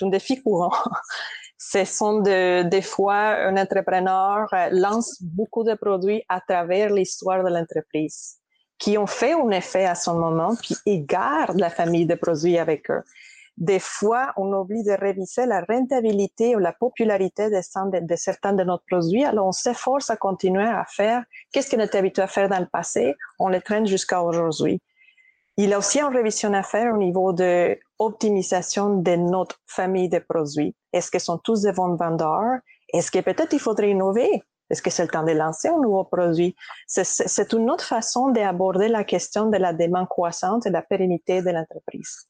un 0.01 0.09
défi 0.09 0.41
courant. 0.41 0.71
Ce 1.59 1.83
sont 1.85 2.21
de, 2.21 2.63
des 2.63 2.83
fois 2.83 3.15
un 3.15 3.57
entrepreneur 3.57 4.47
euh, 4.53 4.69
lance 4.71 5.21
beaucoup 5.21 5.63
de 5.63 5.73
produits 5.73 6.23
à 6.29 6.39
travers 6.39 6.91
l'histoire 6.91 7.43
de 7.43 7.49
l'entreprise 7.49 8.37
qui 8.77 8.97
ont 8.97 9.07
fait 9.07 9.33
un 9.33 9.49
effet 9.49 9.85
à 9.85 9.95
son 9.95 10.19
moment, 10.19 10.55
puis 10.55 10.75
ils 10.85 11.05
gardent 11.05 11.59
la 11.59 11.69
famille 11.69 12.05
de 12.05 12.15
produits 12.15 12.57
avec 12.57 12.89
eux. 12.91 13.01
Des 13.57 13.79
fois, 13.79 14.33
on 14.37 14.53
oublie 14.53 14.83
de 14.83 14.91
réviser 14.91 15.47
la 15.47 15.61
rentabilité 15.61 16.55
ou 16.55 16.59
la 16.59 16.73
popularité 16.73 17.49
de, 17.49 18.05
de 18.05 18.15
certains 18.15 18.53
de 18.53 18.63
nos 18.63 18.77
produits. 18.87 19.25
Alors, 19.25 19.47
on 19.47 19.51
s'efforce 19.51 20.11
à 20.11 20.15
continuer 20.15 20.67
à 20.67 20.85
faire 20.87 21.23
qu'est-ce 21.51 21.75
qu'on 21.75 21.81
était 21.81 21.97
habitué 21.97 22.21
à 22.21 22.27
faire 22.27 22.49
dans 22.49 22.59
le 22.59 22.67
passé. 22.67 23.15
On 23.39 23.47
les 23.47 23.61
traîne 23.61 23.87
jusqu'à 23.87 24.21
aujourd'hui. 24.21 24.79
Il 25.59 25.73
a 25.73 25.79
aussi 25.79 25.99
une 25.99 26.15
révision 26.15 26.53
à 26.53 26.61
faire 26.61 26.93
au 26.93 26.97
niveau 26.97 27.33
de 27.33 27.77
optimisation 27.97 28.97
de 28.97 29.15
notre 29.15 29.59
famille 29.65 30.07
de 30.07 30.19
produits. 30.19 30.75
Est-ce 30.93 31.09
que 31.09 31.17
sont 31.17 31.39
tous 31.39 31.63
des 31.63 31.71
bons 31.71 31.95
vendeurs? 31.95 32.59
Est-ce 32.93 33.09
que 33.09 33.19
peut-être 33.19 33.53
il 33.53 33.59
faudrait 33.59 33.89
innover? 33.89 34.43
Est-ce 34.69 34.83
que 34.83 34.91
c'est 34.91 35.01
le 35.01 35.09
temps 35.09 35.23
de 35.23 35.31
lancer 35.31 35.69
un 35.69 35.79
nouveau 35.81 36.03
produit? 36.03 36.55
C'est 36.85 37.53
une 37.53 37.71
autre 37.71 37.85
façon 37.85 38.29
d'aborder 38.29 38.87
la 38.87 39.03
question 39.03 39.49
de 39.49 39.57
la 39.57 39.73
demande 39.73 40.07
croissante 40.07 40.67
et 40.67 40.69
de 40.69 40.73
la 40.75 40.83
pérennité 40.83 41.41
de 41.41 41.49
l'entreprise. 41.49 42.27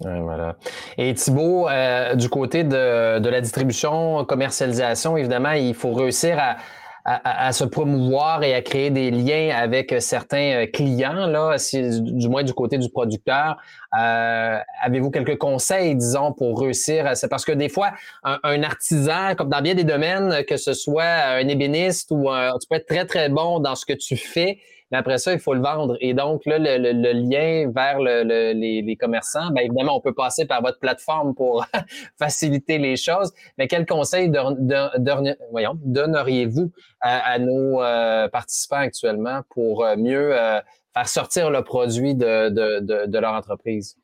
voilà. 0.00 0.56
Et 0.98 1.14
Thibault, 1.14 1.68
euh, 1.68 2.16
du 2.16 2.28
côté 2.28 2.64
de, 2.64 3.28
la 3.28 3.40
distribution, 3.40 4.24
commercialisation, 4.24 5.16
évidemment, 5.16 5.52
il 5.52 5.74
faut 5.74 5.92
réussir 5.92 6.38
à, 6.40 6.56
à, 7.04 7.52
se 7.52 7.64
promouvoir 7.64 8.42
et 8.44 8.54
à 8.54 8.62
créer 8.62 8.90
des 8.90 9.10
liens 9.10 9.54
avec 9.54 9.94
certains 9.98 10.62
euh, 10.62 10.66
clients, 10.66 11.26
là, 11.26 11.56
du 12.00 12.28
moins 12.28 12.42
du 12.42 12.54
côté 12.54 12.78
du 12.78 12.88
producteur. 12.88 13.58
Euh, 13.98 14.58
avez-vous 14.82 15.10
quelques 15.10 15.36
conseils, 15.36 15.94
disons, 15.96 16.32
pour 16.32 16.58
réussir 16.58 17.06
à 17.06 17.14
ça? 17.14 17.28
Parce 17.28 17.44
que 17.44 17.52
des 17.52 17.68
fois, 17.68 17.92
un, 18.22 18.62
artisan, 18.62 19.34
comme 19.36 19.50
dans 19.50 19.60
bien 19.60 19.74
des 19.74 19.84
domaines, 19.84 20.44
que 20.48 20.56
ce 20.56 20.72
soit 20.72 21.02
un 21.04 21.46
ébéniste 21.46 22.08
ou 22.10 22.30
un, 22.30 22.52
tu 22.58 22.66
peux 22.68 22.76
être 22.76 22.86
très, 22.86 23.04
très 23.04 23.28
bon 23.28 23.60
dans 23.60 23.74
ce 23.74 23.84
que 23.84 23.92
tu 23.92 24.16
fais, 24.16 24.58
mais 24.94 25.00
après 25.00 25.18
ça, 25.18 25.32
il 25.32 25.40
faut 25.40 25.54
le 25.54 25.60
vendre. 25.60 25.96
Et 26.00 26.14
donc, 26.14 26.46
là, 26.46 26.56
le, 26.56 26.92
lien 26.92 27.68
vers 27.74 27.98
les, 27.98 28.96
commerçants, 29.00 29.50
bien 29.50 29.64
évidemment, 29.64 29.96
on 29.96 30.00
peut 30.00 30.14
passer 30.14 30.46
par 30.46 30.62
votre 30.62 30.78
plateforme 30.78 31.34
pour 31.34 31.66
faciliter 32.16 32.78
les 32.78 32.94
choses. 32.94 33.32
Mais 33.58 33.66
quel 33.66 33.86
conseil 33.86 34.30
donneriez-vous 34.30 36.70
à, 37.00 37.40
nos 37.40 37.82
euh, 37.82 38.28
participants 38.28 38.76
actuellement 38.76 39.40
pour 39.50 39.84
euh, 39.84 39.96
mieux 39.96 40.32
euh, 40.32 40.60
faire 40.92 41.08
sortir 41.08 41.50
le 41.50 41.64
produit 41.64 42.14
de 42.14 43.18
leur 43.18 43.32
entreprise? 43.32 43.96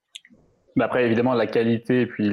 Mais 0.80 0.86
après, 0.86 1.04
évidemment, 1.04 1.34
la 1.34 1.46
qualité 1.46 2.00
et 2.00 2.06
puis 2.06 2.30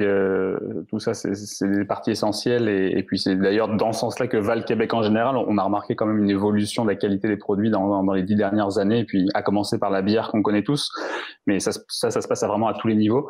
tout 0.88 0.98
ça, 0.98 1.12
c'est 1.12 1.70
des 1.70 1.84
parties 1.84 2.12
essentielles. 2.12 2.70
Et, 2.70 3.02
puis, 3.02 3.18
c'est 3.18 3.36
d'ailleurs 3.36 3.68
dans 3.68 3.92
ce 3.92 4.00
sens-là 4.00 4.26
que 4.26 4.38
Val 4.38 4.64
Québec 4.64 4.94
en 4.94 5.02
général, 5.02 5.36
on 5.36 5.58
a 5.58 5.62
remarqué 5.62 5.94
quand 5.94 6.06
même 6.06 6.16
une 6.16 6.30
évolution 6.30 6.82
de 6.84 6.88
la 6.88 6.96
qualité 6.96 7.28
des 7.28 7.36
produits 7.36 7.68
dans, 7.68 8.10
les 8.14 8.22
dix 8.22 8.36
dernières 8.36 8.78
années. 8.78 9.00
Et 9.00 9.04
puis, 9.04 9.28
à 9.34 9.42
commencer 9.42 9.78
par 9.78 9.90
la 9.90 10.00
bière 10.00 10.30
qu'on 10.30 10.40
connaît 10.40 10.62
tous. 10.62 10.90
Mais 11.46 11.60
ça, 11.60 11.72
ça, 11.88 12.10
se 12.10 12.26
passe 12.26 12.42
vraiment 12.42 12.68
à 12.68 12.72
tous 12.72 12.88
les 12.88 12.94
niveaux. 12.94 13.28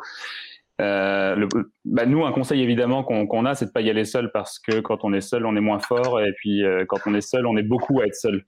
Euh, 0.79 1.35
le, 1.35 1.49
bah 1.83 2.05
nous, 2.05 2.23
un 2.23 2.31
conseil 2.31 2.61
évidemment 2.61 3.03
qu'on 3.03 3.45
a, 3.45 3.55
c'est 3.55 3.65
de 3.65 3.71
pas 3.71 3.81
y 3.81 3.89
aller 3.89 4.05
seul 4.05 4.31
parce 4.31 4.57
que 4.57 4.79
quand 4.79 4.99
on 5.03 5.11
est 5.11 5.19
seul, 5.19 5.45
on 5.45 5.57
est 5.57 5.61
moins 5.61 5.79
fort 5.79 6.21
et 6.21 6.31
puis 6.37 6.63
euh, 6.63 6.85
quand 6.87 6.99
on 7.05 7.13
est 7.13 7.19
seul, 7.19 7.45
on 7.45 7.57
est 7.57 7.63
beaucoup 7.63 7.99
à 7.99 8.05
être 8.05 8.15
seul. 8.15 8.45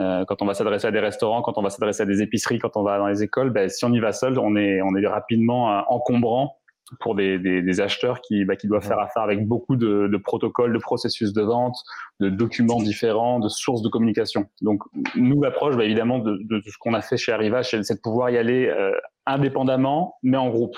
Euh, 0.00 0.24
quand 0.26 0.42
on 0.42 0.46
va 0.46 0.54
s'adresser 0.54 0.86
à 0.86 0.90
des 0.92 1.00
restaurants, 1.00 1.42
quand 1.42 1.58
on 1.58 1.62
va 1.62 1.70
s'adresser 1.70 2.02
à 2.02 2.06
des 2.06 2.22
épiceries, 2.22 2.58
quand 2.58 2.76
on 2.76 2.82
va 2.82 2.98
dans 2.98 3.08
les 3.08 3.22
écoles, 3.22 3.50
ben, 3.50 3.68
si 3.68 3.84
on 3.84 3.92
y 3.92 3.98
va 3.98 4.12
seul, 4.12 4.38
on 4.38 4.54
est, 4.56 4.80
on 4.82 4.94
est 4.94 5.06
rapidement 5.06 5.72
euh, 5.72 5.80
encombrant 5.88 6.56
pour 7.00 7.14
des, 7.14 7.38
des, 7.38 7.62
des 7.62 7.80
acheteurs 7.80 8.20
qui, 8.20 8.44
bah, 8.44 8.56
qui 8.56 8.66
doivent 8.66 8.86
faire 8.86 9.00
affaire 9.00 9.22
avec 9.22 9.46
beaucoup 9.46 9.76
de, 9.76 10.08
de, 10.10 10.16
protocoles, 10.16 10.72
de 10.72 10.78
processus 10.78 11.32
de 11.32 11.42
vente, 11.42 11.76
de 12.20 12.30
documents 12.30 12.80
différents, 12.80 13.40
de 13.40 13.48
sources 13.48 13.82
de 13.82 13.88
communication. 13.88 14.46
Donc, 14.62 14.82
nous, 15.14 15.42
l'approche, 15.42 15.76
bah, 15.76 15.84
évidemment, 15.84 16.18
de, 16.18 16.38
de, 16.44 16.62
ce 16.64 16.78
qu'on 16.78 16.94
a 16.94 17.02
fait 17.02 17.16
chez 17.16 17.32
Arriva, 17.32 17.62
c'est 17.62 17.78
de 17.78 18.00
pouvoir 18.00 18.30
y 18.30 18.38
aller 18.38 18.68
euh, 18.68 18.92
indépendamment, 19.26 20.14
mais 20.22 20.38
en 20.38 20.48
groupe. 20.48 20.76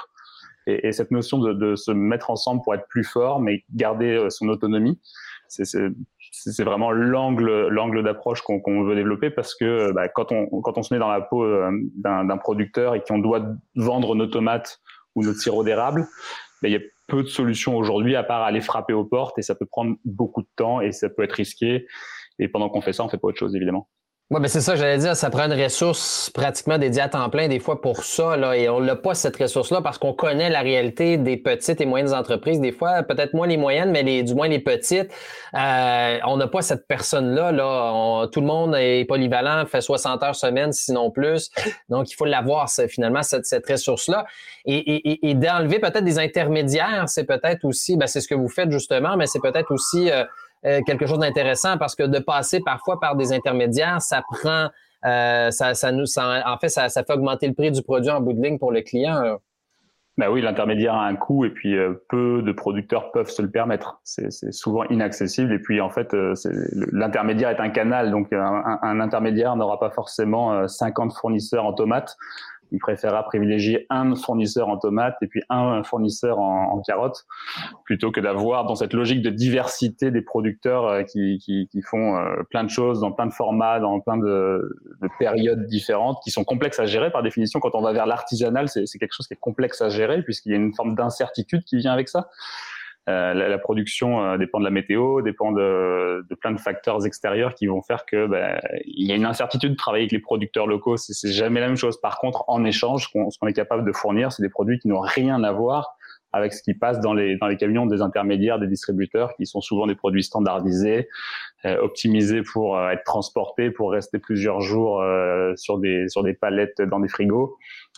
Et, 0.66 0.88
et 0.88 0.92
cette 0.92 1.11
notion 1.11 1.38
de, 1.38 1.52
de, 1.52 1.76
se 1.76 1.92
mettre 1.92 2.30
ensemble 2.30 2.62
pour 2.62 2.74
être 2.74 2.88
plus 2.88 3.04
fort, 3.04 3.38
mais 3.38 3.64
garder 3.74 4.26
son 4.30 4.48
autonomie, 4.48 4.98
c'est 5.48 5.64
c'est 6.31 6.62
vraiment 6.62 6.93
l'angle 6.93 7.69
l'angle 7.69 8.03
d'approche 8.03 8.43
qu'on 8.43 8.85
veut 8.85 8.95
développer 8.95 9.31
parce 9.31 9.55
que 9.55 9.93
bah, 9.93 10.09
quand 10.09 10.33
on 10.33 10.47
quand 10.62 10.79
on 10.79 10.83
se 10.83 10.95
met 10.95 11.01
dans 11.01 11.11
la 11.11 11.21
peau 11.21 11.45
euh, 11.45 11.71
d'un 11.97 12.38
producteur 12.38 12.95
et 12.95 13.03
qu'on 13.03 13.19
doit 13.19 13.43
vendre 13.75 14.14
nos 14.14 14.27
tomates 14.27 14.81
ou 15.16 15.25
nos 15.25 15.35
sirop 15.35 15.64
d'érable, 15.64 16.07
bah, 16.62 16.69
il 16.69 16.73
y 16.73 16.77
a 16.77 16.81
peu 17.09 17.23
de 17.25 17.29
solutions 17.29 17.77
aujourd'hui 17.77 18.14
à 18.14 18.23
part 18.23 18.43
aller 18.43 18.61
frapper 18.61 18.93
aux 18.93 19.05
portes 19.05 19.38
et 19.38 19.43
ça 19.43 19.55
peut 19.55 19.66
prendre 19.66 19.97
beaucoup 20.05 20.43
de 20.43 20.49
temps 20.57 20.81
et 20.81 20.93
ça 20.93 21.11
peut 21.11 21.25
être 21.25 21.33
risqué 21.33 21.87
et 22.38 22.49
pendant 22.49 22.69
qu'on 22.69 22.81
fait 22.81 22.93
ça 22.93 23.05
on 23.05 23.09
fait 23.09 23.19
pas 23.19 23.29
autre 23.29 23.38
chose 23.38 23.57
évidemment. 23.57 23.88
Oui, 24.33 24.38
mais 24.40 24.47
c'est 24.47 24.61
ça, 24.61 24.77
j'allais 24.77 24.99
dire, 24.99 25.16
ça 25.16 25.29
prend 25.29 25.51
une 25.51 25.61
ressource 25.61 26.31
pratiquement 26.31 26.79
dédiée 26.79 27.03
à 27.03 27.09
temps 27.09 27.29
plein 27.31 27.49
des 27.49 27.59
fois 27.59 27.81
pour 27.81 28.05
ça, 28.05 28.37
là, 28.37 28.57
et 28.57 28.69
on 28.69 28.79
n'a 28.79 28.95
pas 28.95 29.12
cette 29.14 29.37
ressource-là 29.37 29.83
parce 29.83 29.99
qu'on 29.99 30.12
connaît 30.12 30.49
la 30.49 30.61
réalité 30.61 31.16
des 31.16 31.37
petites 31.37 31.81
et 31.81 31.85
moyennes 31.85 32.14
entreprises. 32.14 32.61
Des 32.61 32.71
fois, 32.71 33.03
peut-être 33.03 33.35
moins 33.35 33.49
les 33.49 33.57
moyennes, 33.57 33.90
mais 33.90 34.05
les, 34.05 34.23
du 34.23 34.37
moins 34.37 34.47
les 34.47 34.61
petites, 34.61 35.11
euh, 35.55 36.19
on 36.25 36.37
n'a 36.37 36.47
pas 36.47 36.62
cette 36.62 36.87
personne-là. 36.87 37.51
Là. 37.51 38.29
tout 38.29 38.40
le 38.40 38.47
monde 38.47 38.77
est 38.77 39.05
polyvalent, 39.05 39.66
fait 39.66 39.81
60 39.81 40.23
heures 40.23 40.37
semaine, 40.37 40.71
sinon 40.73 41.11
plus. 41.11 41.51
Donc, 41.88 42.12
il 42.12 42.14
faut 42.14 42.25
l'avoir, 42.25 42.71
finalement, 42.71 43.25
cette, 43.25 43.47
cette 43.47 43.69
ressource-là. 43.69 44.27
Et, 44.64 44.77
et, 44.77 45.29
et 45.29 45.35
d'enlever 45.35 45.81
peut-être 45.81 46.05
des 46.05 46.21
intermédiaires, 46.21 47.07
c'est 47.09 47.25
peut-être 47.25 47.64
aussi, 47.64 47.97
ben, 47.97 48.07
c'est 48.07 48.21
ce 48.21 48.29
que 48.29 48.37
vous 48.37 48.49
faites 48.49 48.71
justement, 48.71 49.16
mais 49.16 49.27
c'est 49.27 49.40
peut-être 49.40 49.73
aussi... 49.73 50.09
Euh, 50.09 50.23
euh, 50.66 50.81
quelque 50.85 51.07
chose 51.07 51.18
d'intéressant 51.18 51.79
parce 51.79 51.94
que 51.94 52.03
de 52.03 52.18
passer 52.18 52.61
parfois 52.61 53.01
par 53.01 53.16
des 53.16 53.33
intermédiaires, 53.33 54.03
ça 54.03 54.23
prend, 54.31 54.68
euh, 55.07 55.51
ça, 55.51 55.75
ça, 55.75 55.92
nous, 55.92 56.07
ça, 56.07 56.42
en 56.46 56.59
fait, 56.59 56.68
ça, 56.68 56.88
ça, 56.88 57.03
fait 57.03 57.12
augmenter 57.14 57.49
le 57.49 57.55
prix 57.55 57.70
du 57.70 57.83
produit 57.83 58.11
en 58.11 58.20
bout 58.20 58.35
de 58.35 58.42
ligne 58.42 58.59
pour 58.59 58.70
le 58.70 58.83
client. 58.83 59.38
Ben 60.18 60.29
oui, 60.29 60.42
l'intermédiaire 60.42 60.94
a 60.94 61.07
un 61.07 61.16
coût 61.16 61.46
et 61.46 61.51
puis 61.51 61.79
euh, 61.79 61.94
peu 62.11 62.42
de 62.42 62.53
producteurs 62.53 63.11
peuvent 63.11 63.31
se 63.31 63.40
le 63.40 63.51
permettre. 63.51 64.01
C'est 64.05 64.31
souvent 64.53 64.85
inaccessible 64.90 65.53
et 65.55 65.59
puis 65.59 65.81
en 65.81 65.88
fait, 65.88 66.14
l'intermédiaire 66.92 67.51
est 67.51 67.61
un 67.61 67.70
canal, 67.70 68.11
donc 68.11 68.31
un, 68.33 68.79
un 68.83 69.01
intermédiaire 69.01 69.57
n'aura 69.57 69.81
pas 69.81 69.90
forcément 69.90 70.68
50 70.68 71.14
fournisseurs 71.14 71.64
en 71.64 71.73
tomates 71.73 72.18
il 72.72 72.78
préférera 72.78 73.22
privilégier 73.24 73.87
un 73.90 74.14
fournisseur 74.14 74.68
en 74.68 74.78
tomates 74.78 75.16
et 75.22 75.26
puis 75.26 75.42
un 75.48 75.83
fournisseur 75.83 76.38
en, 76.38 76.80
carottes 76.87 77.26
plutôt 77.85 78.11
que 78.11 78.20
d'avoir 78.20 78.64
dans 78.64 78.74
cette 78.74 78.94
logique 78.94 79.22
de 79.22 79.30
diversité 79.30 80.11
des 80.11 80.22
producteurs 80.22 80.87
euh, 80.87 81.02
qui, 81.02 81.38
qui, 81.38 81.83
font 81.83 82.16
euh, 82.16 82.42
plein 82.48 82.64
de 82.64 82.70
choses 82.70 83.00
dans 83.00 83.12
plein 83.12 83.26
de 83.26 83.33
formats, 83.33 83.80
dans 83.80 84.00
plein 84.00 84.16
de, 84.16 84.78
périodes 85.18 85.66
différentes 85.66 86.18
qui 86.24 86.30
sont 86.30 86.44
complexes 86.44 86.80
à 86.80 86.87
gérer 86.87 87.11
par 87.11 87.22
définition. 87.22 87.61
Quand 87.61 87.74
on 87.74 87.83
va 87.83 87.92
vers 87.92 88.06
l'artisanal, 88.06 88.68
c'est 88.68 88.87
quelque 88.98 89.12
chose 89.12 89.26
qui 89.26 89.35
est 89.35 89.40
complexe 89.40 89.83
à 89.83 89.88
gérer 89.88 90.22
puisqu'il 90.22 90.52
y 90.52 90.54
a 90.54 90.59
une 90.59 90.74
forme 90.74 90.94
d'incertitude 90.94 91.64
qui 91.64 91.76
vient 91.76 91.92
avec 91.92 92.09
ça. 92.09 92.28
Euh, 93.08 93.32
la, 93.32 93.48
la, 93.48 93.58
production 93.58 94.22
euh, 94.22 94.36
dépend 94.36 94.58
de 94.58 94.64
la 94.64 94.70
météo, 94.70 95.22
dépend 95.22 95.52
de, 95.52 96.24
de, 96.28 96.34
plein 96.34 96.52
de 96.52 96.60
facteurs 96.60 97.06
extérieurs 97.06 97.54
qui 97.54 97.66
vont 97.66 97.80
faire 97.80 98.04
que 98.04 98.26
ben, 98.26 98.60
il 98.84 99.06
y 99.06 99.12
a 99.12 99.14
une 99.16 99.24
incertitude 99.24 99.72
de 99.72 99.76
travailler 99.76 100.02
avec 100.02 100.12
les 100.12 100.18
producteurs 100.20 100.66
locaux. 100.66 100.96
C'est 100.96 101.32
jamais 101.32 101.60
la 101.60 101.68
même 101.68 101.76
chose. 101.76 101.98
Par 102.00 102.18
contre, 102.18 102.44
en 102.46 102.64
échange, 102.64 103.08
ce 103.12 103.38
qu'on 103.38 103.46
est 103.46 103.54
capable 103.54 103.86
de 103.86 103.92
fournir, 103.92 104.32
c'est 104.32 104.42
des 104.42 104.50
produits 104.50 104.78
qui 104.78 104.88
n'ont 104.88 105.00
rien 105.00 105.42
à 105.42 105.52
voir 105.52 105.96
avec 106.32 106.52
ce 106.52 106.62
qui 106.62 106.74
passe 106.74 107.00
dans 107.00 107.12
les, 107.12 107.36
dans 107.36 107.46
les 107.46 107.56
camions 107.56 107.86
des 107.86 108.02
intermédiaires, 108.02 108.58
des 108.58 108.66
distributeurs, 108.66 109.34
qui 109.36 109.46
sont 109.46 109.60
souvent 109.60 109.86
des 109.86 109.94
produits 109.94 110.22
standardisés, 110.22 111.08
euh, 111.64 111.78
optimisés 111.80 112.42
pour 112.42 112.78
euh, 112.78 112.90
être 112.90 113.04
transportés, 113.04 113.70
pour 113.70 113.90
rester 113.90 114.18
plusieurs 114.18 114.60
jours 114.60 115.02
euh, 115.02 115.54
sur, 115.56 115.78
des, 115.78 116.08
sur 116.08 116.22
des 116.22 116.34
palettes 116.34 116.80
dans 116.82 117.00
des 117.00 117.08
frigos. 117.08 117.56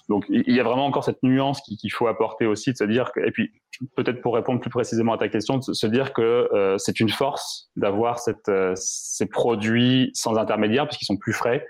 Donc 0.09 0.25
il 0.29 0.55
y 0.55 0.61
a 0.61 0.63
vraiment 0.63 0.87
encore 0.87 1.05
cette 1.05 1.23
nuance 1.23 1.61
qu'il 1.61 1.93
faut 1.93 2.07
apporter 2.07 2.47
aussi, 2.47 2.73
de 2.73 2.77
se 2.77 2.85
dire 2.85 3.13
que, 3.13 3.21
et 3.21 3.31
puis 3.31 3.53
peut-être 3.97 4.21
pour 4.21 4.35
répondre 4.35 4.61
plus 4.61 4.71
précisément 4.71 5.13
à 5.13 5.19
ta 5.19 5.29
question, 5.29 5.59
de 5.59 5.73
se 5.73 5.87
dire 5.87 6.13
que 6.13 6.49
euh, 6.53 6.79
c'est 6.79 7.01
une 7.01 7.09
force 7.09 7.71
d'avoir 7.77 8.21
euh, 8.49 8.73
ces 8.77 9.27
produits 9.27 10.11
sans 10.15 10.37
intermédiaire 10.37 10.87
puisqu'ils 10.87 11.07
sont 11.07 11.17
plus 11.17 11.33
frais, 11.33 11.67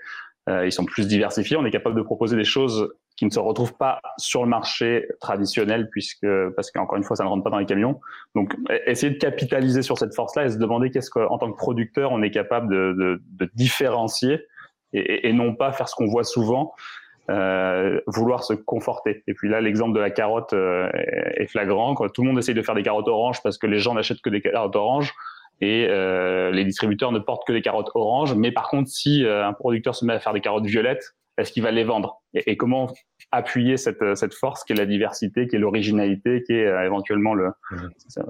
euh, 0.49 0.65
ils 0.65 0.71
sont 0.71 0.85
plus 0.85 1.07
diversifiés, 1.07 1.57
on 1.57 1.65
est 1.65 1.71
capable 1.71 1.95
de 1.95 2.01
proposer 2.01 2.35
des 2.35 2.43
choses 2.43 2.89
qui 3.15 3.25
ne 3.25 3.29
se 3.29 3.39
retrouvent 3.39 3.77
pas 3.77 3.99
sur 4.17 4.43
le 4.43 4.49
marché 4.49 5.07
traditionnel 5.21 5.87
puisque 5.91 6.27
parce 6.55 6.71
qu'encore 6.71 6.97
une 6.97 7.03
fois 7.03 7.15
ça 7.15 7.23
ne 7.23 7.29
rentre 7.29 7.43
pas 7.43 7.51
dans 7.51 7.59
les 7.59 7.65
camions. 7.65 7.99
Donc 8.35 8.55
e-, 8.69 8.89
essayer 8.89 9.13
de 9.13 9.19
capitaliser 9.19 9.83
sur 9.83 9.97
cette 9.99 10.15
force-là 10.15 10.45
et 10.45 10.49
se 10.49 10.57
demander 10.57 10.89
qu'est-ce 10.89 11.11
qu'en 11.11 11.37
tant 11.37 11.51
que 11.51 11.57
producteur 11.57 12.11
on 12.11 12.23
est 12.23 12.31
capable 12.31 12.73
de, 12.73 12.93
de, 12.97 13.21
de 13.45 13.51
différencier 13.53 14.39
et, 14.93 15.27
et, 15.27 15.33
non 15.33 15.55
pas 15.55 15.71
faire 15.71 15.89
ce 15.89 15.95
qu'on 15.95 16.07
voit 16.07 16.23
souvent 16.23 16.73
euh, 17.29 17.99
vouloir 18.07 18.43
se 18.43 18.53
conforter. 18.53 19.23
Et 19.27 19.33
puis 19.33 19.49
là, 19.49 19.61
l'exemple 19.61 19.95
de 19.95 19.99
la 19.99 20.11
carotte 20.11 20.53
euh, 20.53 20.89
est 20.93 21.47
flagrant. 21.47 21.95
Quoi. 21.95 22.09
Tout 22.09 22.21
le 22.21 22.29
monde 22.29 22.37
essaye 22.37 22.55
de 22.55 22.61
faire 22.61 22.75
des 22.75 22.83
carottes 22.83 23.07
oranges 23.07 23.41
parce 23.41 23.57
que 23.57 23.67
les 23.67 23.79
gens 23.79 23.93
n'achètent 23.93 24.21
que 24.21 24.29
des 24.29 24.41
carottes 24.41 24.75
oranges 24.75 25.13
et 25.61 25.87
euh, 25.89 26.51
les 26.51 26.65
distributeurs 26.65 27.11
ne 27.11 27.19
portent 27.19 27.47
que 27.47 27.53
des 27.53 27.61
carottes 27.61 27.91
oranges. 27.95 28.35
Mais 28.35 28.51
par 28.51 28.69
contre, 28.69 28.89
si 28.89 29.23
euh, 29.23 29.47
un 29.47 29.53
producteur 29.53 29.95
se 29.95 30.05
met 30.05 30.13
à 30.13 30.19
faire 30.19 30.33
des 30.33 30.41
carottes 30.41 30.65
violettes, 30.65 31.15
est-ce 31.37 31.51
qu'il 31.51 31.63
va 31.63 31.71
les 31.71 31.83
vendre? 31.83 32.21
Et, 32.35 32.51
et, 32.51 32.57
comment 32.57 32.91
appuyer 33.31 33.77
cette, 33.77 34.15
cette 34.15 34.35
force 34.35 34.63
qui 34.63 34.73
est 34.73 34.75
la 34.75 34.85
diversité, 34.85 35.47
qui 35.47 35.55
est 35.55 35.59
l'originalité, 35.59 36.43
qui 36.45 36.53
est 36.53 36.67
euh, 36.67 36.85
éventuellement 36.85 37.33
le. 37.33 37.51
Mmh. 37.71 37.77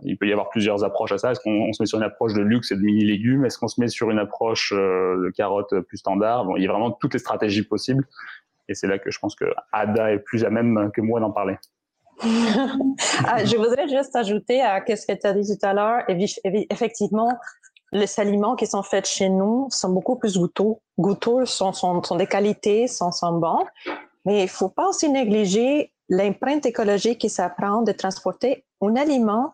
Il 0.04 0.18
peut 0.18 0.28
y 0.28 0.32
avoir 0.32 0.50
plusieurs 0.50 0.86
approches 0.86 1.12
à 1.12 1.18
ça. 1.18 1.32
Est-ce 1.32 1.42
qu'on 1.42 1.74
se 1.74 1.82
met 1.82 1.88
sur 1.88 1.98
une 1.98 2.06
approche 2.06 2.34
de 2.34 2.42
luxe 2.42 2.72
et 2.72 2.76
de 2.76 2.82
mini 2.82 3.04
légumes 3.04 3.44
Est-ce 3.46 3.58
qu'on 3.58 3.68
se 3.68 3.82
met 3.82 3.90
sur 3.90 4.10
une 4.12 4.20
approche 4.20 4.72
de 4.72 5.30
carottes 5.36 5.78
plus 5.82 5.98
standard? 5.98 6.46
Bon, 6.46 6.56
il 6.56 6.64
y 6.64 6.68
a 6.68 6.72
vraiment 6.72 6.92
toutes 6.92 7.14
les 7.14 7.20
stratégies 7.20 7.64
possibles. 7.64 8.08
Et 8.70 8.76
c'est 8.76 8.88
là 8.88 9.00
que 9.00 9.12
je 9.12 9.20
pense 9.20 9.36
que 9.36 9.46
Ada 9.72 10.14
est 10.14 10.20
plus 10.20 10.46
à 10.46 10.50
même 10.50 10.92
que 10.94 11.02
moi 11.02 11.20
d'en 11.20 11.32
parler. 11.32 11.58
ah, 12.22 13.44
je 13.44 13.58
voudrais 13.58 13.88
juste 13.88 14.16
ajouter 14.16 14.62
à 14.62 14.82
ce 14.86 15.06
que 15.06 15.14
tu 15.14 15.28
as 15.28 15.34
dit 15.34 15.48
tout 15.48 15.66
à 15.66 15.74
l'heure. 15.74 16.04
Effectivement, 16.08 17.30
les 17.92 18.20
aliments 18.20 18.56
qui 18.56 18.68
sont 18.68 18.84
faits 18.84 19.08
chez 19.08 19.30
nous 19.30 19.68
sont 19.70 19.90
beaucoup 19.90 20.18
plus 20.18 20.38
goûteux. 20.38 20.76
Goûteux 20.98 21.46
sont, 21.46 21.72
des 22.18 22.28
qualités, 22.28 22.88
sont, 22.88 23.12
bons. 23.34 23.66
Mais 24.26 24.44
il 24.44 24.50
faut 24.50 24.70
pas 24.70 24.88
aussi 24.88 25.10
négliger 25.10 25.94
l'empreinte 26.10 26.66
écologique 26.66 27.20
qui 27.20 27.30
s'apprend 27.30 27.82
de 27.82 27.92
transporter 27.92 28.66
un 28.82 28.96
aliment, 28.96 29.54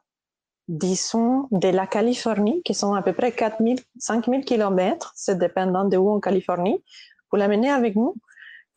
disons, 0.67 1.47
de 1.51 1.69
la 1.69 1.87
Californie, 1.87 2.61
qui 2.63 2.73
sont 2.73 2.93
à 2.93 3.01
peu 3.01 3.13
près 3.13 3.31
4000, 3.31 3.79
5000 3.97 4.45
kilomètres, 4.45 5.11
c'est 5.15 5.37
dépendant 5.37 5.85
de 5.85 5.97
où 5.97 6.09
en 6.09 6.19
Californie, 6.19 6.83
pour 7.29 7.37
l'amener 7.37 7.69
avec 7.69 7.95
nous. 7.95 8.15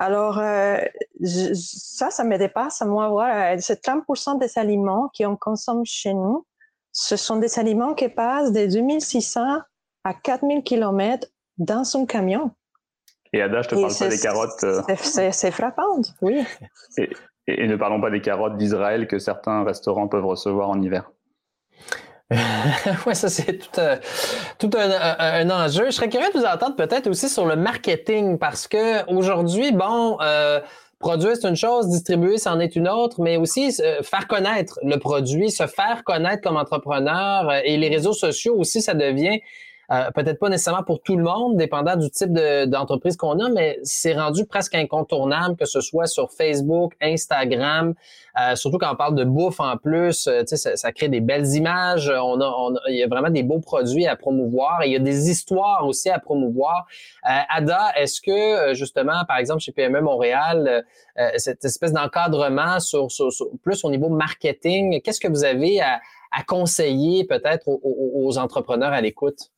Alors, 0.03 0.41
euh, 0.41 0.79
ça, 1.23 2.11
ça 2.11 2.25
me 2.25 2.37
dépasse 2.37 2.83
à 2.83 2.87
moi. 2.87 3.09
Voilà, 3.09 3.57
c'est 3.61 3.87
30% 3.87 4.37
des 4.41 4.59
aliments 4.59 5.13
qu'on 5.17 5.37
consomme 5.37 5.85
chez 5.85 6.13
nous. 6.13 6.45
Ce 6.91 7.17
sont 7.17 7.37
des 7.37 7.57
aliments 7.57 7.95
qui 7.95 8.09
passent 8.09 8.51
de 8.51 8.67
2600 8.67 9.61
à 10.03 10.15
4000 10.15 10.65
km 10.65 11.29
dans 11.57 11.85
son 11.85 12.05
camion. 12.05 12.51
Et 13.33 13.43
Ada, 13.43 13.63
je 13.63 13.69
te 13.69 13.75
parle 13.77 13.97
pas 13.97 14.09
des 14.09 14.19
carottes. 14.19 14.65
Euh, 14.65 14.83
c'est 15.31 15.53
frappant, 15.53 16.01
oui. 16.21 16.45
et, 17.47 17.69
ne 17.69 17.77
parlons 17.77 18.01
pas 18.01 18.11
des 18.11 18.21
carottes 18.21 18.57
d'Israël 18.57 19.07
que 19.07 19.21
certains 19.21 19.63
restaurants 19.63 20.09
peuvent 20.09 20.27
recevoir 20.27 20.69
en 20.69 20.83
hiver. 20.83 21.13
oui, 23.07 23.15
ça, 23.15 23.29
c'est 23.29 23.59
tout, 23.59 23.81
euh, 23.81 23.97
tout 24.59 24.71
un, 24.77 25.51
enjeu. 25.51 25.87
Je 25.87 25.91
serais 25.91 26.09
curieux 26.09 26.29
de 26.33 26.39
vous 26.39 26.45
entendre 26.45 26.77
peut-être 26.77 27.09
aussi 27.09 27.29
sur 27.29 27.47
le 27.47 27.57
marketing 27.57 28.39
parce 28.39 28.69
que 28.69 29.09
aujourd'hui, 29.11 29.73
bon, 29.73 30.19
euh, 30.21 30.61
produire, 30.99 31.37
c'est 31.37 31.49
une 31.49 31.57
chose, 31.57 31.89
distribuer, 31.89 32.39
c'en 32.39 32.61
est 32.61 32.77
une 32.77 32.89
autre, 32.89 33.21
mais 33.21 33.37
aussi 33.37 33.75
euh, 33.81 34.03
faire 34.03 34.27
connaître 34.27 34.79
le 34.83 34.97
produit, 34.99 35.51
se 35.51 35.67
faire 35.67 36.05
connaître 36.05 36.43
comme 36.43 36.57
entrepreneur 36.57 37.53
et 37.65 37.77
les 37.77 37.89
réseaux 37.89 38.15
sociaux 38.15 38.55
aussi, 38.57 38.81
ça 38.81 38.95
devient 38.95 39.41
euh, 39.93 40.11
peut-être 40.15 40.39
pas 40.39 40.49
nécessairement 40.49 40.85
pour 40.85 41.03
tout 41.03 41.17
le 41.17 41.23
monde, 41.23 41.59
dépendant 41.59 41.97
du 41.97 42.11
type 42.11 42.33
d'entreprise 42.33 43.17
qu'on 43.19 43.39
a, 43.41 43.51
mais 43.51 43.79
c'est 43.83 44.15
rendu 44.15 44.47
presque 44.47 44.75
incontournable 44.75 45.57
que 45.57 45.67
ce 45.67 45.83
soit 45.83 46.07
sur 46.07 46.33
Facebook, 46.33 46.95
Instagram, 47.03 47.93
euh, 48.41 48.55
surtout 48.57 48.79
quand 48.79 48.91
on 48.91 48.97
parle 48.97 49.17
de 49.17 49.25
bouffe 49.25 49.61
en 49.61 49.77
plus, 49.77 50.29
euh, 50.29 50.45
ça, 50.47 50.77
ça 50.77 50.93
crée 50.93 51.09
des 51.09 51.21
belles 51.21 51.47
images, 51.55 52.11
on 52.11 52.41
a, 52.41 52.73
il 52.89 52.97
y 52.97 53.03
a 53.03 53.07
vraiment 53.07 53.29
des 53.29 53.43
beaux 53.43 53.59
produits 53.59 54.07
à 54.07 54.17
promouvoir 54.17 54.83
et 54.83 54.87
il 54.87 54.93
y 54.93 54.97
a 54.97 55.01
des 55.01 55.29
histoires 55.29 55.87
aussi 55.87 56.09
à 56.09 56.19
promouvoir. 56.19 56.87
Ada, 57.23 57.93
est-ce 57.97 58.21
que 58.23 58.75
justement, 58.75 59.25
par 59.29 59.37
exemple, 59.37 59.61
chez 59.61 59.73
PME 59.73 60.01
Montréal, 60.01 60.85
cette 61.37 61.65
espèce 61.65 61.93
d'encadrement 61.93 62.81
sur, 62.81 63.09
plus 63.63 63.85
au 63.85 63.91
niveau 63.91 64.09
marketing, 64.09 65.03
qu'est-ce 65.03 65.21
que 65.21 65.29
vous 65.29 65.45
avez 65.45 65.81
à, 65.81 66.01
conseiller 66.47 67.25
peut-être 67.25 67.65
aux 67.67 68.39
entrepreneurs 68.39 68.93
à 68.93 69.01
l'écoute? 69.01 69.51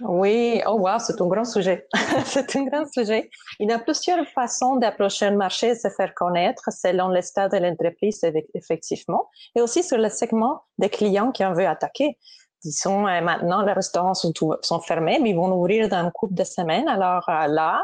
Oui, 0.00 0.62
oh 0.66 0.78
wow, 0.78 0.98
c'est 0.98 1.20
un 1.20 1.26
grand 1.26 1.44
sujet. 1.44 1.86
c'est 2.24 2.56
un 2.56 2.64
grand 2.64 2.86
sujet. 2.92 3.30
Il 3.58 3.68
y 3.68 3.72
a 3.72 3.78
plusieurs 3.78 4.26
façons 4.28 4.76
d'approcher 4.76 5.30
le 5.30 5.36
marché 5.36 5.68
et 5.68 5.74
se 5.74 5.88
faire 5.88 6.14
connaître 6.14 6.70
selon 6.72 7.08
le 7.08 7.20
stade 7.20 7.52
de 7.52 7.58
l'entreprise, 7.58 8.20
effectivement, 8.54 9.28
et 9.56 9.60
aussi 9.60 9.82
sur 9.82 9.98
le 9.98 10.08
segment 10.08 10.62
des 10.78 10.88
clients 10.88 11.32
qu'on 11.32 11.52
veut 11.52 11.66
attaquer. 11.66 12.16
Disons, 12.62 13.06
euh, 13.06 13.20
maintenant, 13.20 13.62
les 13.62 13.72
restaurants 13.72 14.14
sont, 14.14 14.80
fermés, 14.80 15.18
mais 15.20 15.30
ils 15.30 15.36
vont 15.36 15.52
ouvrir 15.52 15.88
dans 15.88 16.04
une 16.04 16.10
couple 16.12 16.34
de 16.34 16.44
semaines. 16.44 16.88
Alors 16.88 17.28
euh, 17.28 17.46
là, 17.46 17.82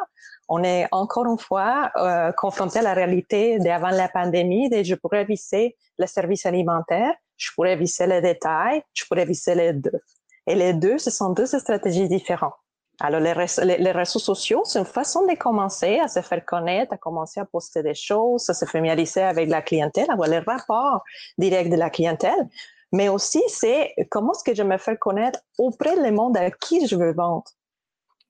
on 0.48 0.62
est 0.64 0.86
encore 0.90 1.26
une 1.26 1.38
fois 1.38 1.90
euh, 1.96 2.32
confronté 2.32 2.80
à 2.80 2.82
la 2.82 2.94
réalité 2.94 3.58
d'avant 3.58 3.90
la 3.90 4.08
pandémie. 4.08 4.68
Et 4.72 4.84
je 4.84 4.94
pourrais 4.96 5.24
viser 5.24 5.76
le 5.98 6.06
service 6.06 6.44
alimentaire, 6.44 7.14
je 7.36 7.50
pourrais 7.54 7.76
viser 7.76 8.06
les 8.06 8.20
détails, 8.20 8.82
je 8.94 9.04
pourrais 9.06 9.24
viser 9.24 9.54
les 9.54 9.72
deux. 9.72 10.00
Et 10.46 10.54
les 10.54 10.74
deux, 10.74 10.98
ce 10.98 11.10
sont 11.10 11.30
deux 11.30 11.46
stratégies 11.46 12.08
différentes. 12.08 12.54
Alors, 13.00 13.20
les, 13.20 13.32
réseaux 13.32 14.20
sociaux, 14.20 14.62
c'est 14.64 14.78
une 14.78 14.84
façon 14.84 15.26
de 15.26 15.34
commencer 15.36 15.98
à 15.98 16.06
se 16.06 16.20
faire 16.20 16.44
connaître, 16.44 16.92
à 16.92 16.96
commencer 16.96 17.40
à 17.40 17.44
poster 17.44 17.82
des 17.82 17.94
choses, 17.94 18.48
à 18.48 18.54
se 18.54 18.64
familiariser 18.66 19.22
avec 19.22 19.48
la 19.48 19.62
clientèle, 19.62 20.08
avoir 20.10 20.28
les 20.28 20.38
rapports 20.38 21.02
directs 21.36 21.70
de 21.70 21.76
la 21.76 21.90
clientèle. 21.90 22.48
Mais 22.92 23.08
aussi, 23.08 23.42
c'est 23.48 23.92
comment 24.10 24.32
est-ce 24.32 24.44
que 24.44 24.54
je 24.54 24.62
me 24.62 24.78
fais 24.78 24.96
connaître 24.96 25.40
auprès 25.58 26.00
du 26.00 26.12
monde 26.12 26.36
à 26.36 26.50
qui 26.52 26.86
je 26.86 26.94
veux 26.94 27.12
vendre. 27.12 27.50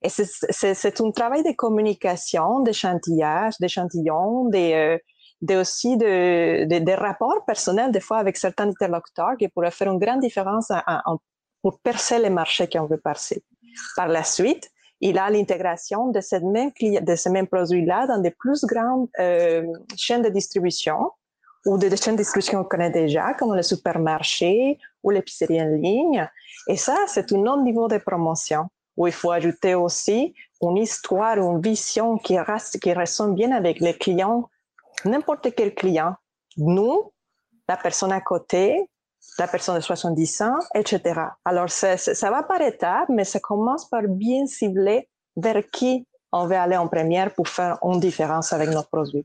Et 0.01 0.09
c'est 0.09 1.01
un 1.01 1.11
travail 1.11 1.43
de 1.43 1.53
communication, 1.53 2.61
d'échantillage, 2.61 3.55
d'échantillons, 3.59 4.49
des, 4.49 4.99
euh, 5.51 5.61
aussi 5.61 5.99
de, 5.99 6.65
des 6.65 6.95
rapports 6.95 7.45
personnels, 7.47 7.91
des 7.91 8.01
fois 8.01 8.19
avec 8.19 8.39
certains 8.39 8.69
interlocuteurs, 8.69 9.37
qui 9.39 9.49
pourraient 9.49 9.71
faire 9.71 9.91
une 9.91 9.99
grande 9.99 10.21
différence 10.21 10.71
pour 11.65 11.79
percer 11.79 12.19
les 12.19 12.29
marchés 12.29 12.69
qu'on 12.69 12.85
veut 12.85 13.01
percer. 13.01 13.43
Par 13.97 14.09
la 14.09 14.23
suite, 14.23 14.71
il 15.01 15.17
a 15.19 15.31
l'intégration 15.31 16.09
de, 16.09 16.21
cette 16.21 16.43
même, 16.43 16.73
de 16.79 17.17
ces 17.17 17.31
mêmes 17.31 17.47
produits-là 17.47 18.07
dans 18.07 18.19
des 18.19 18.33
plus 18.33 18.67
grandes 18.67 19.09
euh, 19.19 19.67
chaînes 19.97 20.21
de 20.21 20.29
distribution 20.29 21.11
ou 21.65 21.79
des 21.79 21.97
chaînes 21.97 22.17
de 22.17 22.21
distribution 22.21 22.63
qu'on 22.63 22.69
connaît 22.69 22.91
déjà, 22.91 23.33
comme 23.33 23.55
le 23.55 23.63
supermarché 23.63 24.79
ou 25.03 25.09
l'épicerie 25.09 25.63
en 25.63 25.69
ligne. 25.69 26.29
Et 26.69 26.77
ça, 26.77 26.99
c'est 27.07 27.33
un 27.33 27.47
autre 27.47 27.63
niveau 27.63 27.89
de 27.89 27.97
promotion 27.97 28.67
où 28.99 29.07
il 29.07 29.13
faut 29.15 29.31
ajouter 29.31 29.75
aussi 29.75 30.35
une 30.61 30.77
histoire, 30.77 31.39
une 31.39 31.63
vision 31.63 32.19
qui, 32.19 32.39
reste, 32.39 32.79
qui 32.79 32.93
bien 33.35 33.53
avec 33.53 33.81
les 33.81 33.95
clients, 33.95 34.51
n'importe 35.07 35.55
quel 35.55 35.75
client. 35.75 36.15
Nous, 36.59 37.11
la 37.67 37.79
personne 37.79 38.13
à 38.13 38.21
côté, 38.21 38.91
la 39.39 39.49
personne 39.49 39.77
de 39.77 39.81
70 39.81 40.43
ans, 40.43 40.59
etc. 40.75 41.21
Alors, 41.45 41.71
ça, 41.71 41.97
va 42.31 42.43
par 42.43 42.61
étapes, 42.61 43.09
mais 43.09 43.25
ça 43.25 43.41
commence 43.41 43.89
par 43.89 44.03
bien 44.09 44.47
cibler 44.47 45.09
vers 45.37 45.63
qui 45.73 46.07
on 46.33 46.47
veut 46.47 46.57
aller 46.57 46.77
en 46.77 46.89
première 46.89 47.33
pour 47.33 47.49
faire 47.49 47.79
une 47.83 48.01
différence 48.01 48.53
avec 48.53 48.71
nos 48.71 48.83
produits. 48.83 49.25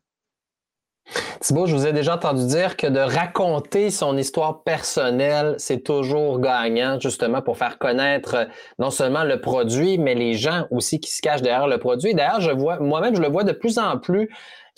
Thibault, 1.39 1.65
je 1.65 1.75
vous 1.75 1.88
ai 1.88 1.93
déjà 1.93 2.15
entendu 2.15 2.45
dire 2.45 2.77
que 2.77 2.85
de 2.85 2.99
raconter 2.99 3.89
son 3.89 4.15
histoire 4.17 4.62
personnelle, 4.62 5.55
c'est 5.57 5.83
toujours 5.83 6.39
gagnant, 6.39 6.99
justement, 6.99 7.41
pour 7.41 7.57
faire 7.57 7.79
connaître 7.79 8.35
euh, 8.35 8.45
non 8.77 8.91
seulement 8.91 9.23
le 9.23 9.41
produit, 9.41 9.97
mais 9.97 10.13
les 10.13 10.33
gens 10.33 10.65
aussi 10.69 10.99
qui 10.99 11.09
se 11.12 11.21
cachent 11.21 11.41
derrière 11.41 11.67
le 11.67 11.79
produit. 11.79 12.13
D'ailleurs, 12.13 12.41
je 12.41 12.51
vois, 12.51 12.77
moi-même, 12.79 13.15
je 13.15 13.21
le 13.21 13.29
vois 13.29 13.43
de 13.43 13.53
plus 13.53 13.79
en 13.79 13.97
plus 13.97 14.29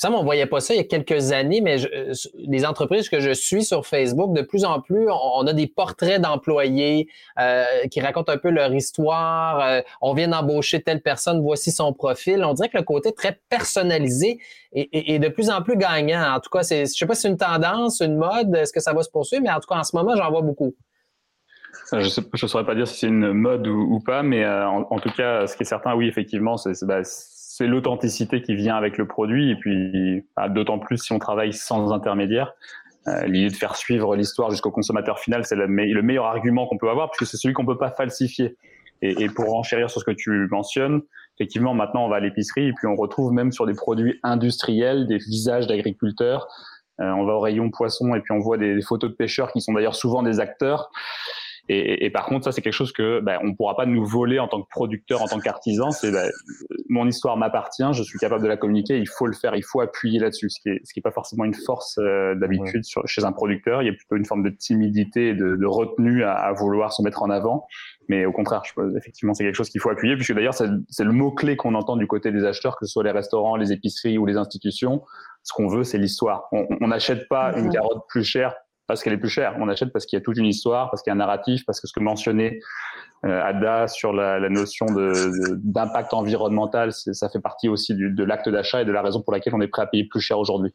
ça, 0.02 0.12
on 0.12 0.24
voyait 0.24 0.48
pas 0.48 0.60
ça 0.62 0.74
il 0.74 0.78
y 0.78 0.80
a 0.80 0.84
quelques 0.84 1.32
années, 1.32 1.62
mais 1.62 1.86
euh, 1.86 2.12
les 2.34 2.66
entreprises 2.66 3.08
que 3.08 3.20
je 3.20 3.30
suis 3.30 3.64
sur 3.64 3.86
Facebook, 3.86 4.34
de 4.34 4.42
plus 4.42 4.66
en 4.66 4.82
plus, 4.82 5.08
on, 5.12 5.46
a 5.46 5.54
des 5.54 5.68
portraits 5.68 6.20
d'employés 6.20 7.08
euh, 7.40 7.64
qui 7.92 8.02
racontent 8.02 8.32
un 8.34 8.40
peu 8.40 8.50
leur 8.50 8.74
histoire. 8.74 9.60
Euh, 9.62 9.82
on 10.02 10.16
vient 10.16 10.30
d'embaucher 10.30 10.82
telle 10.82 11.02
personne, 11.02 11.40
voici 11.44 11.72
son 11.72 11.94
profil. 11.94 12.44
On 12.44 12.56
dirait 12.56 12.70
que 12.70 12.80
le 12.80 12.84
côté 12.84 13.12
très 13.12 13.40
personnalisé 13.48 14.40
est, 14.74 15.20
de 15.20 15.28
plus 15.28 15.52
en 15.52 15.62
plus 15.62 15.78
gagnant. 15.78 16.34
En 16.34 16.40
tout 16.40 16.50
cas, 16.50 16.64
je 16.64 16.86
sais 16.86 17.06
pas 17.06 17.14
si 17.14 17.22
c'est 17.22 17.30
une 17.30 17.38
tendance, 17.38 18.00
une 18.00 18.18
mode, 18.18 18.56
est-ce 18.56 18.74
que 18.74 18.80
ça 18.80 18.94
va 18.94 19.04
se 19.04 19.10
poursuivre, 19.12 19.44
mais 19.44 19.52
en 19.52 19.60
tout 19.60 19.68
cas, 19.68 19.76
en 19.76 19.84
ce 19.84 19.96
moment, 19.96 20.16
j'en 20.16 20.32
vois 20.32 20.42
beaucoup. 20.42 20.74
Je 21.92 21.98
ne 21.98 22.48
saurais 22.48 22.66
pas 22.66 22.74
dire 22.74 22.88
si 22.88 22.98
c'est 23.02 23.08
une 23.08 23.34
mode 23.34 23.68
ou, 23.68 24.00
pas, 24.04 24.24
mais 24.24 24.48
en, 24.48 24.98
tout 24.98 25.12
cas, 25.12 25.46
ce 25.46 25.56
qui 25.56 25.62
est 25.62 25.68
certain, 25.68 25.94
oui, 25.94 26.08
effectivement, 26.08 26.58
c'est, 26.58 26.84
bah, 26.86 27.04
c'est 27.62 27.68
l'authenticité 27.68 28.42
qui 28.42 28.56
vient 28.56 28.76
avec 28.76 28.98
le 28.98 29.06
produit 29.08 29.52
et 29.52 29.56
puis 29.56 30.26
bah, 30.36 30.50
d'autant 30.50 30.80
plus 30.80 30.98
si 30.98 31.14
on 31.14 31.20
travaille 31.20 31.54
sans 31.54 31.92
intermédiaire. 31.92 32.54
Euh, 33.08 33.28
l'idée 33.28 33.50
de 33.50 33.56
faire 33.56 33.76
suivre 33.76 34.16
l'histoire 34.16 34.50
jusqu'au 34.50 34.72
consommateur 34.72 35.20
final, 35.20 35.46
c'est 35.46 35.56
le, 35.56 35.68
meilleur 35.68 36.26
argument 36.26 36.66
qu'on 36.66 36.80
peut 36.80 36.90
avoir 36.90 37.12
puisque 37.12 37.30
c'est 37.30 37.38
celui 37.38 37.54
qu'on 37.54 37.66
peut 37.66 37.78
pas 37.78 37.92
falsifier. 37.92 38.58
Et, 39.04 39.30
pour 39.30 39.56
enchérir 39.56 39.90
sur 39.92 40.00
ce 40.00 40.06
que 40.06 40.12
tu 40.12 40.48
mentionnes, 40.52 41.02
effectivement, 41.36 41.76
maintenant 41.76 42.06
on 42.06 42.10
va 42.10 42.18
à 42.18 42.20
l'épicerie 42.20 42.68
et 42.68 42.74
puis 42.74 42.88
on 42.88 42.96
retrouve 42.96 43.32
même 43.32 43.52
sur 43.52 43.68
des 43.68 43.74
produits 43.74 44.20
industriels 44.24 45.08
des 45.08 45.18
visages 45.18 45.68
d'agriculteurs. 45.68 46.48
Euh, 47.00 47.12
on 47.12 47.26
va 47.26 47.34
au 47.34 47.40
rayon 47.40 47.70
poisson 47.70 48.16
et 48.16 48.22
puis 48.22 48.32
on 48.32 48.40
voit 48.40 48.58
des 48.58 48.82
photos 48.82 49.12
de 49.12 49.16
pêcheurs 49.16 49.52
qui 49.52 49.62
sont 49.62 49.74
d'ailleurs 49.74 49.96
souvent 49.96 50.24
des 50.24 50.40
acteurs. 50.40 50.90
Et, 51.70 52.06
et, 52.06 52.10
par 52.10 52.26
contre, 52.26 52.46
ça, 52.46 52.52
c'est 52.52 52.62
quelque 52.62 52.74
chose 52.74 52.92
que 52.92 53.20
ben, 53.20 53.40
on 53.44 53.48
ne 53.48 53.54
pourra 53.54 53.76
pas 53.76 53.86
nous 53.86 54.04
voler 54.06 54.40
en 54.40 54.48
tant 54.48 54.62
que 54.62 54.68
producteur, 54.70 55.22
en 55.22 55.28
tant 55.28 55.40
qu'artisan. 55.40 55.92
C'est 55.92 56.12
ben, 56.12 56.30
mon 56.90 57.08
histoire 57.08 57.38
m'appartient, 57.38 57.88
je 57.94 58.04
suis 58.04 58.20
capable 58.20 58.44
de 58.44 58.48
la 58.48 58.58
communiquer, 58.58 58.98
il 58.98 59.08
faut 59.08 59.28
le 59.28 59.34
faire, 59.34 59.56
il 59.56 59.64
faut 59.64 59.82
appuyer 59.82 60.20
là-dessus, 60.20 60.50
ce 60.50 60.60
qui 60.62 60.70
est, 60.70 60.82
ce 60.84 60.94
qui 60.94 61.00
est 61.00 61.04
pas 61.04 61.12
forcément 61.12 61.46
une 61.46 61.54
force 61.54 61.98
euh, 62.00 62.36
d'habitude 62.36 62.84
chez 63.06 63.24
un 63.24 63.32
producteur. 63.32 63.82
Il 63.82 63.86
y 63.86 63.90
a 63.90 63.94
plutôt 63.94 64.16
une 64.16 64.26
forme 64.26 64.44
de 64.44 64.50
timidité, 64.50 65.30
et 65.30 65.34
de, 65.34 65.56
de 65.56 65.66
retenue 65.66 66.24
à, 66.24 66.34
à, 66.34 66.54
vouloir 66.54 66.92
se 66.94 67.02
mettre 67.02 67.22
en 67.24 67.30
avant. 67.30 67.68
Mais 68.10 68.26
au 68.26 68.32
contraire, 68.32 68.64
je, 68.66 68.98
effectivement, 68.98 69.34
c'est 69.34 69.44
quelque 69.44 69.56
chose 69.56 69.70
qu'il 69.70 69.82
faut 69.82 69.90
appuyer, 69.90 70.16
puisque 70.16 70.34
d'ailleurs, 70.34 70.54
c'est 70.54 71.04
le 71.04 71.12
mot-clé 71.12 71.56
qu'on 71.56 71.76
entend 71.76 71.96
du 71.96 72.08
côté 72.08 72.32
des 72.32 72.44
acheteurs, 72.44 72.78
que 72.78 72.86
ce 72.86 72.92
soit 72.92 73.04
les 73.04 73.12
restaurants, 73.12 73.56
les 73.56 73.72
épiceries 73.72 74.18
ou 74.18 74.26
les 74.26 74.38
institutions. 74.38 75.04
Ce 75.44 75.54
qu'on 75.54 75.68
veut, 75.68 75.84
c'est 75.84 75.98
l'histoire. 75.98 76.50
On 76.52 76.88
n'achète 76.88 77.28
pas 77.28 77.54
une 77.58 77.70
carotte 77.70 78.04
plus 78.08 78.24
chère 78.24 78.54
parce 78.88 79.04
qu'elle 79.04 79.14
est 79.14 79.18
plus 79.18 79.30
chère. 79.30 79.56
On 79.60 79.70
achète 79.70 79.92
parce 79.92 80.06
qu'il 80.06 80.18
y 80.18 80.22
a 80.22 80.24
toute 80.24 80.38
une 80.38 80.46
histoire, 80.46 80.90
parce 80.90 81.02
qu'il 81.02 81.12
y 81.12 81.14
a 81.14 81.16
un 81.16 81.18
narratif, 81.18 81.64
parce 81.66 81.80
que 81.80 81.88
ce 81.88 81.94
que 81.94 82.00
mentionnait 82.00 82.60
euh, 83.26 83.44
Ada 83.44 83.88
sur 83.88 84.14
la, 84.14 84.40
la 84.40 84.50
notion 84.50 84.88
d'impact 84.88 86.14
environnemental, 86.14 86.92
ça 86.92 87.30
fait 87.30 87.42
partie 87.42 87.70
aussi 87.70 87.96
de 87.96 88.24
l'acte 88.24 88.50
d'achat 88.50 88.82
et 88.82 88.86
de 88.86 88.92
la 88.92 89.02
raison 89.02 89.22
pour 89.22 89.34
laquelle 89.34 89.56
on 89.56 89.62
est 89.62 89.68
prêt 89.68 89.84
à 89.84 89.88
payer 89.88 90.08
plus 90.10 90.22
cher 90.22 90.40
aujourd'hui. 90.40 90.74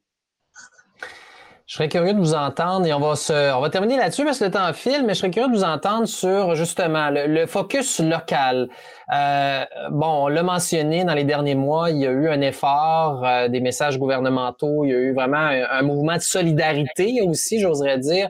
Je 1.67 1.75
serais 1.75 1.89
curieux 1.89 2.13
de 2.13 2.19
vous 2.21 2.35
entendre 2.35 2.87
et 2.87 2.95
on 2.95 3.01
va 3.01 3.17
se, 3.17 3.53
on 3.53 3.61
va 3.61 3.71
terminer 3.71 3.97
là-dessus 3.97 4.25
parce 4.25 4.39
que 4.39 4.45
le 4.45 4.53
temps 4.53 4.73
file, 4.73 5.03
mais 5.05 5.15
je 5.15 5.19
serais 5.19 5.33
curieux 5.33 5.49
de 5.49 5.57
vous 5.57 5.65
entendre 5.65 6.07
sur 6.07 6.55
justement 6.55 7.11
le, 7.11 7.45
focus 7.47 7.99
local. 7.99 8.69
Euh, 9.13 9.65
bon, 9.91 10.27
on 10.27 10.29
l'a 10.29 10.45
mentionné 10.45 11.03
dans 11.05 11.15
les 11.15 11.25
derniers 11.25 11.57
mois, 11.57 11.91
il 11.91 11.97
y 11.99 12.07
a 12.07 12.13
eu 12.13 12.29
un 12.29 12.41
effort, 12.41 13.27
euh, 13.27 13.49
des 13.49 13.59
messages 13.59 13.99
gouvernementaux, 13.99 14.85
il 14.85 14.91
y 14.91 14.95
a 14.95 14.99
eu 14.99 15.13
vraiment 15.13 15.39
un, 15.39 15.83
mouvement 15.83 16.15
de 16.15 16.21
solidarité 16.21 17.21
aussi, 17.23 17.59
j'oserais 17.59 17.99
dire, 17.99 18.29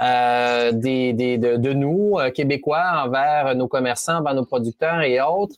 euh, 0.00 0.70
des, 0.70 1.12
des, 1.12 1.38
de, 1.38 1.56
de 1.56 1.72
nous, 1.72 2.20
euh, 2.20 2.30
Québécois, 2.30 3.02
envers 3.04 3.56
nos 3.56 3.66
commerçants, 3.66 4.18
envers 4.18 4.34
nos 4.34 4.44
producteurs 4.44 5.00
et 5.00 5.20
autres. 5.20 5.56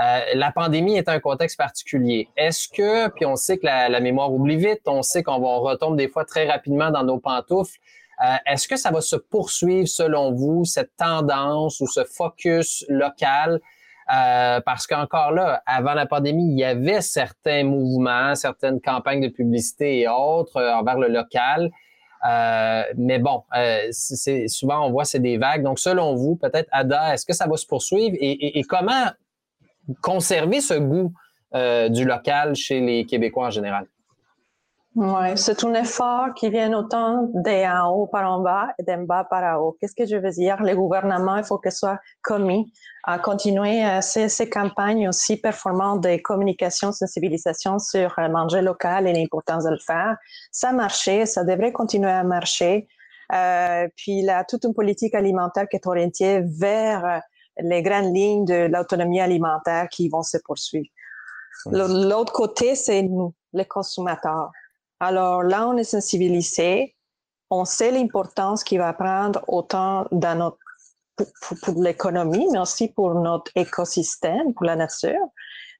Euh, 0.00 0.20
la 0.34 0.50
pandémie 0.50 0.96
est 0.96 1.08
un 1.08 1.20
contexte 1.20 1.56
particulier. 1.56 2.28
Est-ce 2.36 2.68
que, 2.68 3.08
puis 3.10 3.26
on 3.26 3.36
sait 3.36 3.58
que 3.58 3.66
la, 3.66 4.00
mémoire 4.00 4.32
oublie 4.32 4.56
vite, 4.56 4.82
on 4.86 5.02
sait 5.02 5.22
qu'on 5.22 5.38
retombe 5.38 5.96
des 5.96 6.08
fois 6.08 6.24
très 6.24 6.48
rapidement 6.48 6.90
dans 6.90 7.04
nos 7.04 7.18
pantoufles. 7.18 7.78
Euh, 8.24 8.36
est-ce 8.46 8.66
que 8.66 8.76
ça 8.76 8.90
va 8.90 9.00
se 9.00 9.16
poursuivre 9.16 9.88
selon 9.88 10.32
vous, 10.32 10.64
cette 10.64 10.96
tendance 10.96 11.80
ou 11.80 11.86
ce 11.86 12.04
focus 12.04 12.84
local? 12.88 13.60
Euh, 14.14 14.60
parce 14.60 14.86
qu'encore 14.86 15.30
là, 15.30 15.62
avant 15.64 15.94
la 15.94 16.06
pandémie, 16.06 16.52
il 16.52 16.58
y 16.58 16.64
avait 16.64 17.00
certains 17.00 17.64
mouvements, 17.64 18.34
certaines 18.34 18.80
campagnes 18.80 19.22
de 19.22 19.28
publicité 19.28 20.00
et 20.00 20.08
autres 20.08 20.60
envers 20.60 20.98
le 20.98 21.08
local. 21.08 21.70
mais 22.96 23.18
bon, 23.18 23.44
c'est 23.90 24.48
souvent 24.48 24.86
on 24.86 24.90
voit 24.90 25.04
c'est 25.04 25.20
des 25.20 25.38
vagues. 25.38 25.62
Donc, 25.62 25.78
selon 25.78 26.14
vous, 26.16 26.36
peut-être 26.36 26.68
Ada, 26.72 27.14
est-ce 27.14 27.24
que 27.24 27.32
ça 27.32 27.46
va 27.46 27.56
se 27.56 27.66
poursuivre? 27.66 28.16
Et 28.20 28.62
comment 28.68 29.06
conserver 30.00 30.60
ce 30.60 30.74
goût 30.74 31.12
euh, 31.54 31.88
du 31.88 32.04
local 32.04 32.54
chez 32.54 32.80
les 32.80 33.06
Québécois 33.06 33.46
en 33.46 33.50
général? 33.50 33.86
Oui, 34.96 35.36
c'est 35.36 35.64
un 35.64 35.74
effort 35.74 36.34
qui 36.34 36.50
vient 36.50 36.72
autant 36.72 37.28
d'en 37.34 37.90
haut 37.90 38.06
par 38.06 38.30
en 38.30 38.40
bas 38.40 38.68
et 38.78 38.84
d'en 38.84 39.02
bas 39.02 39.24
par 39.24 39.42
en 39.42 39.60
haut. 39.60 39.76
Qu'est-ce 39.80 39.94
que 39.96 40.06
je 40.06 40.16
veux 40.16 40.30
dire? 40.30 40.62
Le 40.62 40.76
gouvernement, 40.76 41.36
il 41.36 41.42
faut 41.42 41.58
qu'il 41.58 41.72
soit 41.72 41.98
commis 42.22 42.72
à 43.02 43.18
continuer 43.18 43.84
euh, 43.84 44.00
ces, 44.00 44.48
campagnes 44.48 45.08
aussi 45.08 45.36
performantes 45.36 46.00
de 46.04 46.16
communication, 46.22 46.92
sensibilisation 46.92 47.80
sur 47.80 48.14
le 48.18 48.28
manger 48.28 48.62
local 48.62 49.08
et 49.08 49.12
l'importance 49.12 49.64
de 49.64 49.70
le 49.70 49.80
faire. 49.84 50.16
Ça 50.52 50.68
a 50.68 50.72
marché, 50.72 51.26
ça 51.26 51.42
devrait 51.42 51.72
continuer 51.72 52.12
à 52.12 52.22
marcher. 52.22 52.86
Euh, 53.32 53.88
puis 53.96 54.20
il 54.20 54.30
a 54.30 54.44
toute 54.44 54.64
une 54.64 54.74
politique 54.74 55.16
alimentaire 55.16 55.68
qui 55.68 55.74
est 55.74 55.86
orientée 55.88 56.40
vers 56.44 57.20
les 57.60 57.82
grandes 57.82 58.14
lignes 58.14 58.44
de 58.44 58.66
l'autonomie 58.66 59.20
alimentaire 59.20 59.88
qui 59.88 60.08
vont 60.08 60.22
se 60.22 60.38
poursuivre. 60.38 60.88
L'autre 61.66 62.32
côté, 62.32 62.74
c'est 62.74 63.02
nous, 63.02 63.32
les 63.52 63.64
consommateurs. 63.64 64.50
Alors 65.00 65.42
là, 65.42 65.68
on 65.68 65.76
est 65.76 65.84
sensibilisé, 65.84 66.94
on 67.50 67.64
sait 67.64 67.90
l'importance 67.90 68.64
qu'il 68.64 68.78
va 68.78 68.92
prendre 68.92 69.42
autant 69.48 70.06
dans 70.10 70.36
notre, 70.36 70.58
pour, 71.62 71.82
l'économie, 71.82 72.46
mais 72.52 72.58
aussi 72.58 72.88
pour 72.88 73.14
notre 73.14 73.50
écosystème, 73.54 74.52
pour 74.54 74.66
la 74.66 74.76
nature, 74.76 75.28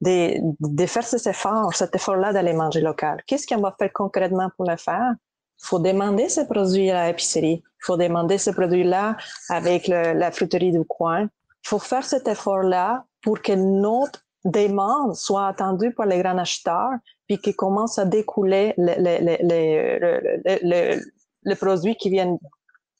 de, 0.00 0.36
de 0.60 0.86
faire 0.86 1.04
cet 1.04 1.26
effort, 1.26 1.74
cet 1.74 1.94
effort-là 1.94 2.32
d'aller 2.32 2.52
manger 2.52 2.80
local. 2.80 3.22
Qu'est-ce 3.26 3.46
qu'on 3.46 3.60
va 3.60 3.74
faire 3.78 3.92
concrètement 3.92 4.50
pour 4.56 4.68
le 4.68 4.76
faire? 4.76 5.14
Il 5.62 5.66
faut 5.66 5.78
demander 5.78 6.28
ces 6.28 6.46
produits 6.46 6.90
à 6.90 7.08
l'épicerie. 7.08 7.62
Il 7.64 7.84
faut 7.84 7.96
demander 7.96 8.38
ces 8.38 8.52
produits-là 8.52 9.16
avec 9.48 9.86
la 9.88 10.30
fruiterie 10.30 10.72
du 10.72 10.84
coin. 10.84 11.28
Il 11.64 11.68
faut 11.68 11.78
faire 11.78 12.04
cet 12.04 12.28
effort-là 12.28 13.04
pour 13.22 13.40
que 13.40 13.52
notre 13.52 14.20
demande 14.44 15.14
soit 15.14 15.46
attendue 15.46 15.92
par 15.94 16.06
les 16.06 16.20
grands 16.20 16.36
acheteurs, 16.36 16.90
puis 17.26 17.38
qu'ils 17.38 17.56
commencent 17.56 17.98
à 17.98 18.04
découler 18.04 18.74
les, 18.76 18.96
les, 18.98 19.38
les, 20.62 21.00
les, 21.44 21.56
produits 21.56 21.96
qui 21.96 22.10
viennent 22.10 22.38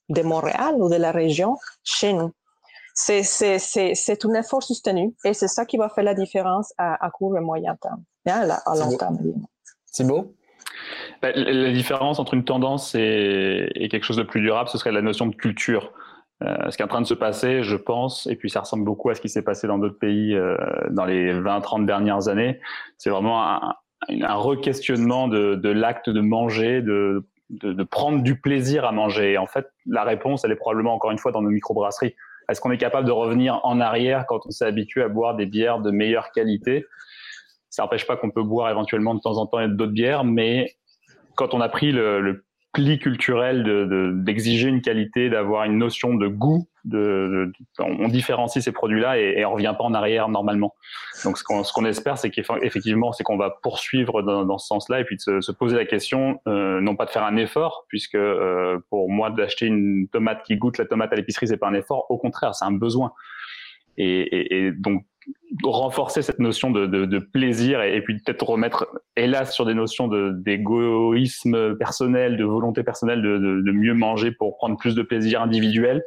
de 0.09 0.23
Montréal 0.23 0.77
ou 0.79 0.89
de 0.89 0.97
la 0.97 1.13
région 1.13 1.57
chez 1.83 2.15
nous. 2.15 2.33
C'est, 2.95 3.21
un 4.25 4.35
effort 4.35 4.63
soutenu 4.63 5.15
et 5.25 5.35
c'est 5.35 5.49
ça 5.49 5.67
qui 5.67 5.77
va 5.77 5.89
faire 5.89 6.05
la 6.05 6.15
différence 6.15 6.73
à, 6.79 7.05
à 7.05 7.11
court 7.11 7.37
et 7.37 7.41
moyen 7.41 7.77
terme, 7.77 8.03
à, 8.27 8.55
à 8.55 8.77
long 8.77 8.97
terme. 8.97 9.19
C'est 9.85 10.07
beau? 10.07 10.35
La, 11.23 11.33
la, 11.33 11.73
différence 11.73 12.19
entre 12.19 12.35
une 12.35 12.45
tendance 12.45 12.95
et, 12.95 13.69
et, 13.75 13.89
quelque 13.89 14.05
chose 14.05 14.17
de 14.17 14.23
plus 14.23 14.41
durable, 14.41 14.69
ce 14.69 14.79
serait 14.79 14.93
la 14.93 15.03
notion 15.03 15.27
de 15.27 15.35
culture. 15.35 15.93
Euh, 16.43 16.71
ce 16.71 16.77
qui 16.77 16.83
est 16.83 16.85
en 16.85 16.89
train 16.89 17.01
de 17.01 17.07
se 17.07 17.15
passer, 17.15 17.63
je 17.63 17.77
pense, 17.77 18.27
et 18.27 18.37
puis 18.37 18.51
ça 18.51 18.61
ressemble 18.61 18.85
beaucoup 18.85 19.09
à 19.09 19.15
ce 19.15 19.21
qui 19.21 19.29
s'est 19.29 19.45
passé 19.45 19.67
dans 19.67 19.79
d'autres 19.79 19.99
pays 19.99 20.35
euh, 20.35 20.57
dans 20.91 21.05
les 21.05 21.33
20-30 21.33 21.87
dernières 21.87 22.29
années, 22.29 22.61
c'est 22.99 23.11
vraiment 23.11 23.43
un, 23.45 23.75
un 24.09 24.35
re-questionnement 24.35 25.29
de, 25.29 25.55
de 25.55 25.69
l'acte 25.69 26.11
de 26.11 26.21
manger, 26.21 26.83
de, 26.83 27.25
de, 27.51 27.73
de, 27.73 27.83
prendre 27.85 28.23
du 28.23 28.41
plaisir 28.41 28.85
à 28.85 28.93
manger. 28.93 29.39
En 29.39 29.47
fait, 29.47 29.67
la 29.87 30.03
réponse, 30.03 30.45
elle 30.45 30.51
est 30.51 30.57
probablement 30.57 30.95
encore 30.95 31.13
une 31.13 31.19
fois 31.19 31.33
dans 31.33 31.43
nos 31.43 31.51
microbrasseries. 31.51 32.15
Est-ce 32.49 32.61
qu'on 32.61 32.73
est 32.73 32.79
capable 32.79 33.07
de 33.07 33.13
revenir 33.13 33.61
en 33.63 33.81
arrière 33.81 34.27
quand 34.27 34.41
on 34.45 34.51
s'est 34.51 34.67
habitué 34.67 35.03
à 35.03 35.09
boire 35.09 35.37
des 35.37 35.47
bières 35.47 35.81
de 35.81 35.91
meilleure 35.91 36.31
qualité? 36.33 36.85
Ça 37.71 37.83
n'empêche 37.83 38.07
pas 38.07 38.17
qu'on 38.17 38.31
peut 38.31 38.43
boire 38.43 38.71
éventuellement 38.71 39.15
de 39.15 39.21
temps 39.21 39.39
en 39.39 39.47
temps 39.47 39.67
d'autres 39.69 39.93
bières, 39.93 40.25
mais 40.25 40.75
quand 41.37 41.55
on 41.55 41.61
a 41.61 41.69
pris 41.69 41.91
le, 41.91 42.21
le 42.21 42.45
pli 42.75 42.99
culturel 42.99 43.63
d'exiger 44.25 44.67
de, 44.67 44.71
de, 44.71 44.77
une 44.77 44.83
qualité, 44.83 45.31
d'avoir 45.31 45.65
une 45.65 45.79
notion 45.79 46.15
de 46.15 46.29
goût. 46.29 46.69
De, 46.85 47.51
on 47.79 48.09
différencie 48.09 48.63
ces 48.63 48.73
produits-là 48.73 49.19
et, 49.19 49.37
et 49.39 49.45
on 49.47 49.55
revient 49.55 49.75
pas 49.79 49.85
en 49.85 49.95
arrière 49.95 50.29
normalement. 50.29 50.75
Donc 51.25 51.39
ce 51.39 51.45
qu'on 51.45 51.63
qu'on 51.63 51.85
espère, 51.87 52.19
c'est 52.19 52.29
qu'effectivement, 52.29 53.13
c'est 53.13 53.25
qu'on 53.25 53.39
va 53.39 53.59
poursuivre 53.63 54.21
dans, 54.21 54.45
dans 54.45 54.59
ce 54.59 54.67
sens-là 54.67 55.01
et 55.01 55.05
puis 55.05 55.17
de 55.17 55.23
se, 55.23 55.41
se, 55.41 55.53
poser 55.53 55.77
la 55.77 55.87
question, 55.87 56.41
euh, 56.47 56.83
non 56.83 56.95
pas 56.95 57.07
de 57.07 57.11
faire 57.11 57.25
un 57.25 57.37
effort, 57.37 57.87
puisque 57.89 58.17
euh, 58.17 58.79
pour 58.91 59.09
moi 59.09 59.31
d'acheter 59.31 59.65
une 59.65 60.09
tomate 60.13 60.43
qui 60.43 60.57
goûte 60.57 60.77
la 60.77 60.85
tomate 60.85 61.11
à 61.13 61.17
l'épicerie, 61.17 61.49
c'est 61.49 61.57
pas 61.57 61.69
un 61.69 61.75
effort. 61.75 62.05
Au 62.11 62.19
contraire, 62.19 62.55
c'est 62.55 62.67
un 62.67 62.73
besoin. 62.73 63.13
Et, 63.97 64.73
donc 64.77 65.05
renforcer 65.63 66.23
cette 66.23 66.39
notion 66.39 66.71
de, 66.71 66.87
de, 66.87 67.05
de 67.05 67.19
plaisir 67.19 67.83
et, 67.83 68.03
puis 68.03 68.19
peut-être 68.19 68.43
remettre, 68.43 68.89
hélas, 69.17 69.55
sur 69.55 69.65
des 69.65 69.75
notions 69.75 70.09
d'égoïsme 70.09 71.77
personnel, 71.77 72.37
de 72.37 72.45
volonté 72.45 72.83
personnelle 72.83 73.23
de, 73.23 73.39
de, 73.39 73.73
mieux 73.73 73.95
manger 73.95 74.33
pour 74.33 74.57
prendre 74.57 74.77
plus 74.77 74.95
de 74.95 75.03
plaisir 75.03 75.43
individuel, 75.43 76.03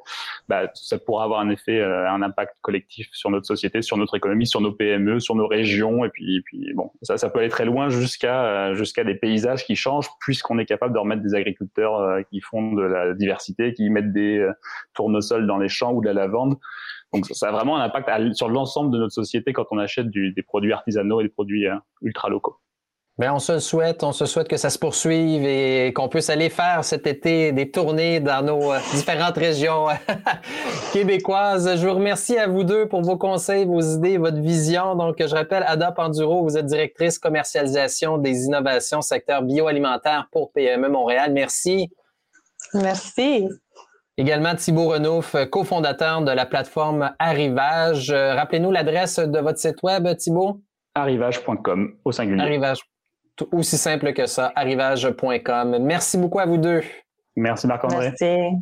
bah, 0.50 0.70
ça 0.74 0.98
pourra 0.98 1.24
avoir 1.24 1.40
un 1.40 1.50
effet, 1.50 1.80
euh, 1.80 2.10
un 2.10 2.22
impact 2.22 2.56
collectif 2.62 3.08
sur 3.14 3.30
notre 3.30 3.46
société, 3.46 3.82
sur 3.82 3.98
notre 3.98 4.16
économie, 4.16 4.48
sur 4.48 4.62
nos 4.62 4.72
PME, 4.72 5.20
sur 5.20 5.36
nos 5.36 5.48
régions, 5.48 6.06
et 6.06 6.10
puis, 6.10 6.38
et 6.38 6.42
puis 6.42 6.74
bon, 6.74 6.92
ça, 7.02 7.18
ça 7.18 7.30
peut 7.30 7.40
aller 7.40 7.50
très 7.50 7.66
loin 7.66 7.90
jusqu'à 7.90 8.46
euh, 8.46 8.76
jusqu'à 8.76 9.04
des 9.04 9.16
paysages 9.16 9.66
qui 9.66 9.76
changent, 9.76 10.10
puisqu'on 10.20 10.60
est 10.60 10.66
capable 10.66 10.94
de 10.94 11.00
remettre 11.00 11.22
des 11.22 11.36
agriculteurs 11.36 12.00
euh, 12.00 12.22
qui 12.30 12.42
font 12.42 12.74
de 12.74 12.84
la 12.84 13.14
diversité, 13.14 13.74
qui 13.74 13.90
mettent 13.90 14.14
des 14.14 14.48
tournesols 14.94 15.48
dans 15.48 15.58
les 15.58 15.70
champs 15.70 15.94
ou 15.94 16.02
de 16.02 16.08
la 16.08 16.14
lavande. 16.14 16.58
Donc 17.14 17.26
ça 17.28 17.50
a 17.50 17.52
vraiment 17.52 17.78
un 17.78 17.86
impact 17.86 18.36
sur 18.36 18.50
l'ensemble 18.50 18.92
de 18.92 19.00
notre 19.00 19.14
société 19.14 19.54
quand 19.54 19.66
on 19.72 19.78
achète 19.78 20.10
du, 20.10 20.34
des 20.34 20.44
produits 20.44 20.74
artisanaux 20.74 21.22
et 21.22 21.24
des 21.24 21.30
produits 21.30 21.68
euh, 21.68 21.76
ultra 22.02 22.30
locaux. 22.30 22.58
Bien, 23.20 23.34
on 23.34 23.40
se 23.40 23.54
le 23.54 23.60
souhaite, 23.60 24.04
on 24.04 24.12
se 24.12 24.28
souhaite 24.28 24.48
que 24.48 24.58
ça 24.58 24.70
se 24.70 24.78
poursuive 24.78 25.44
et 25.44 25.92
qu'on 25.92 26.08
puisse 26.08 26.30
aller 26.30 26.52
faire 26.52 26.84
cet 26.84 27.08
été 27.08 27.52
des 27.52 27.72
tournées 27.72 28.20
dans 28.20 28.46
nos 28.46 28.72
euh, 28.72 28.78
différentes 28.94 29.38
régions 29.38 29.88
québécoises. 30.94 31.78
Je 31.78 31.88
vous 31.88 31.96
remercie 31.96 32.38
à 32.38 32.46
vous 32.46 32.64
deux 32.64 32.88
pour 32.88 33.02
vos 33.02 33.18
conseils, 33.18 33.66
vos 33.66 33.82
idées, 33.82 34.20
votre 34.20 34.40
vision. 34.40 34.94
Donc, 34.94 35.16
je 35.20 35.34
rappelle, 35.34 35.64
Ada 35.66 35.94
Panduro, 35.94 36.44
vous 36.44 36.58
êtes 36.60 36.68
directrice 36.68 37.18
commercialisation 37.18 38.20
des 38.20 38.46
innovations 38.46 39.02
secteur 39.02 39.42
bioalimentaire 39.42 40.28
pour 40.32 40.52
PME 40.52 40.88
Montréal. 40.88 41.34
Merci. 41.34 41.90
Merci. 42.76 43.48
Également 44.18 44.56
Thibault 44.56 44.90
Renouf, 44.90 45.36
cofondateur 45.52 46.24
de 46.24 46.32
la 46.32 46.46
plateforme 46.46 47.12
Arrivage. 47.20 48.12
Rappelez-nous 48.12 48.72
l'adresse 48.72 49.20
de 49.20 49.40
votre 49.40 49.60
site 49.60 49.82
web, 49.84 50.08
Thibault. 50.18 50.62
Arrivage.com 50.96 51.94
au 52.04 52.12
singulier. 52.12 52.42
Arrivage. 52.42 52.80
Aussi 53.52 53.78
simple 53.78 54.14
que 54.14 54.26
ça, 54.26 54.52
arrivage.com. 54.56 55.78
Merci 55.80 56.18
beaucoup 56.18 56.40
à 56.40 56.48
vous 56.48 56.58
deux. 56.58 56.82
Merci 57.36 57.68
Marc-André. 57.68 58.12
Merci. 58.20 58.58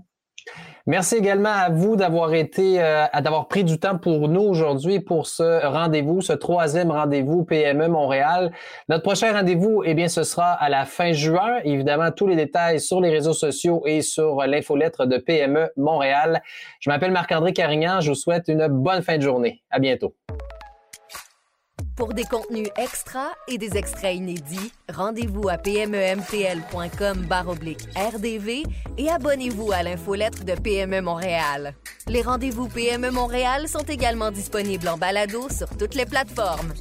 Merci 0.88 1.16
également 1.16 1.50
à 1.50 1.70
vous 1.70 1.96
d'avoir 1.96 2.34
été, 2.36 2.80
euh, 2.80 3.06
d'avoir 3.20 3.48
pris 3.48 3.64
du 3.64 3.80
temps 3.80 3.98
pour 3.98 4.30
nous 4.30 4.42
aujourd'hui 4.42 5.00
pour 5.00 5.26
ce 5.26 5.66
rendez-vous, 5.66 6.22
ce 6.22 6.34
troisième 6.34 6.92
rendez-vous 6.92 7.44
PME 7.44 7.88
Montréal. 7.88 8.52
Notre 8.88 9.02
prochain 9.02 9.34
rendez-vous, 9.34 9.82
eh 9.84 9.96
bien, 9.96 10.08
ce 10.08 10.22
sera 10.22 10.52
à 10.52 10.70
la 10.70 10.86
fin 10.86 11.12
juin. 11.12 11.58
Évidemment, 11.64 12.12
tous 12.12 12.28
les 12.28 12.36
détails 12.36 12.80
sur 12.80 13.02
les 13.02 13.10
réseaux 13.10 13.34
sociaux 13.34 13.82
et 13.88 14.04
sur 14.04 14.46
l'infolettre 14.46 15.08
de 15.08 15.18
PME 15.18 15.72
Montréal. 15.76 16.44
Je 16.80 16.92
m'appelle 16.92 17.12
Marc-André 17.12 17.52
Carignan. 17.52 18.00
Je 18.00 18.10
vous 18.10 18.16
souhaite 18.16 18.48
une 18.48 18.68
bonne 18.68 19.02
fin 19.02 19.18
de 19.18 19.24
journée. 19.24 19.64
À 19.72 19.80
bientôt. 19.80 20.14
Pour 21.96 22.14
des 22.14 22.26
contenus 22.26 22.68
extra 22.78 23.28
et 23.48 23.58
des 23.58 23.78
extraits 23.78 24.18
inédits, 24.18 24.74
rendez-vous 24.92 25.48
à 25.48 25.58
pmemtl.com 25.58 27.26
RDV 27.96 28.64
et 28.98 29.10
abonnez-vous 29.10 29.72
à 29.72 29.82
l'infolettre 29.82 30.44
de 30.44 30.56
PME 30.56 31.02
Montréal. 31.02 31.74
Les 32.08 32.22
rendez-vous 32.22 32.68
PME 32.68 33.12
Montréal 33.12 33.70
sont 33.70 33.86
également 33.88 34.32
disponibles 34.32 34.90
en 34.90 34.98
balado 34.98 35.48
sur 35.50 35.70
toutes 35.78 35.96
les 35.96 36.06
plateformes. 36.06 36.74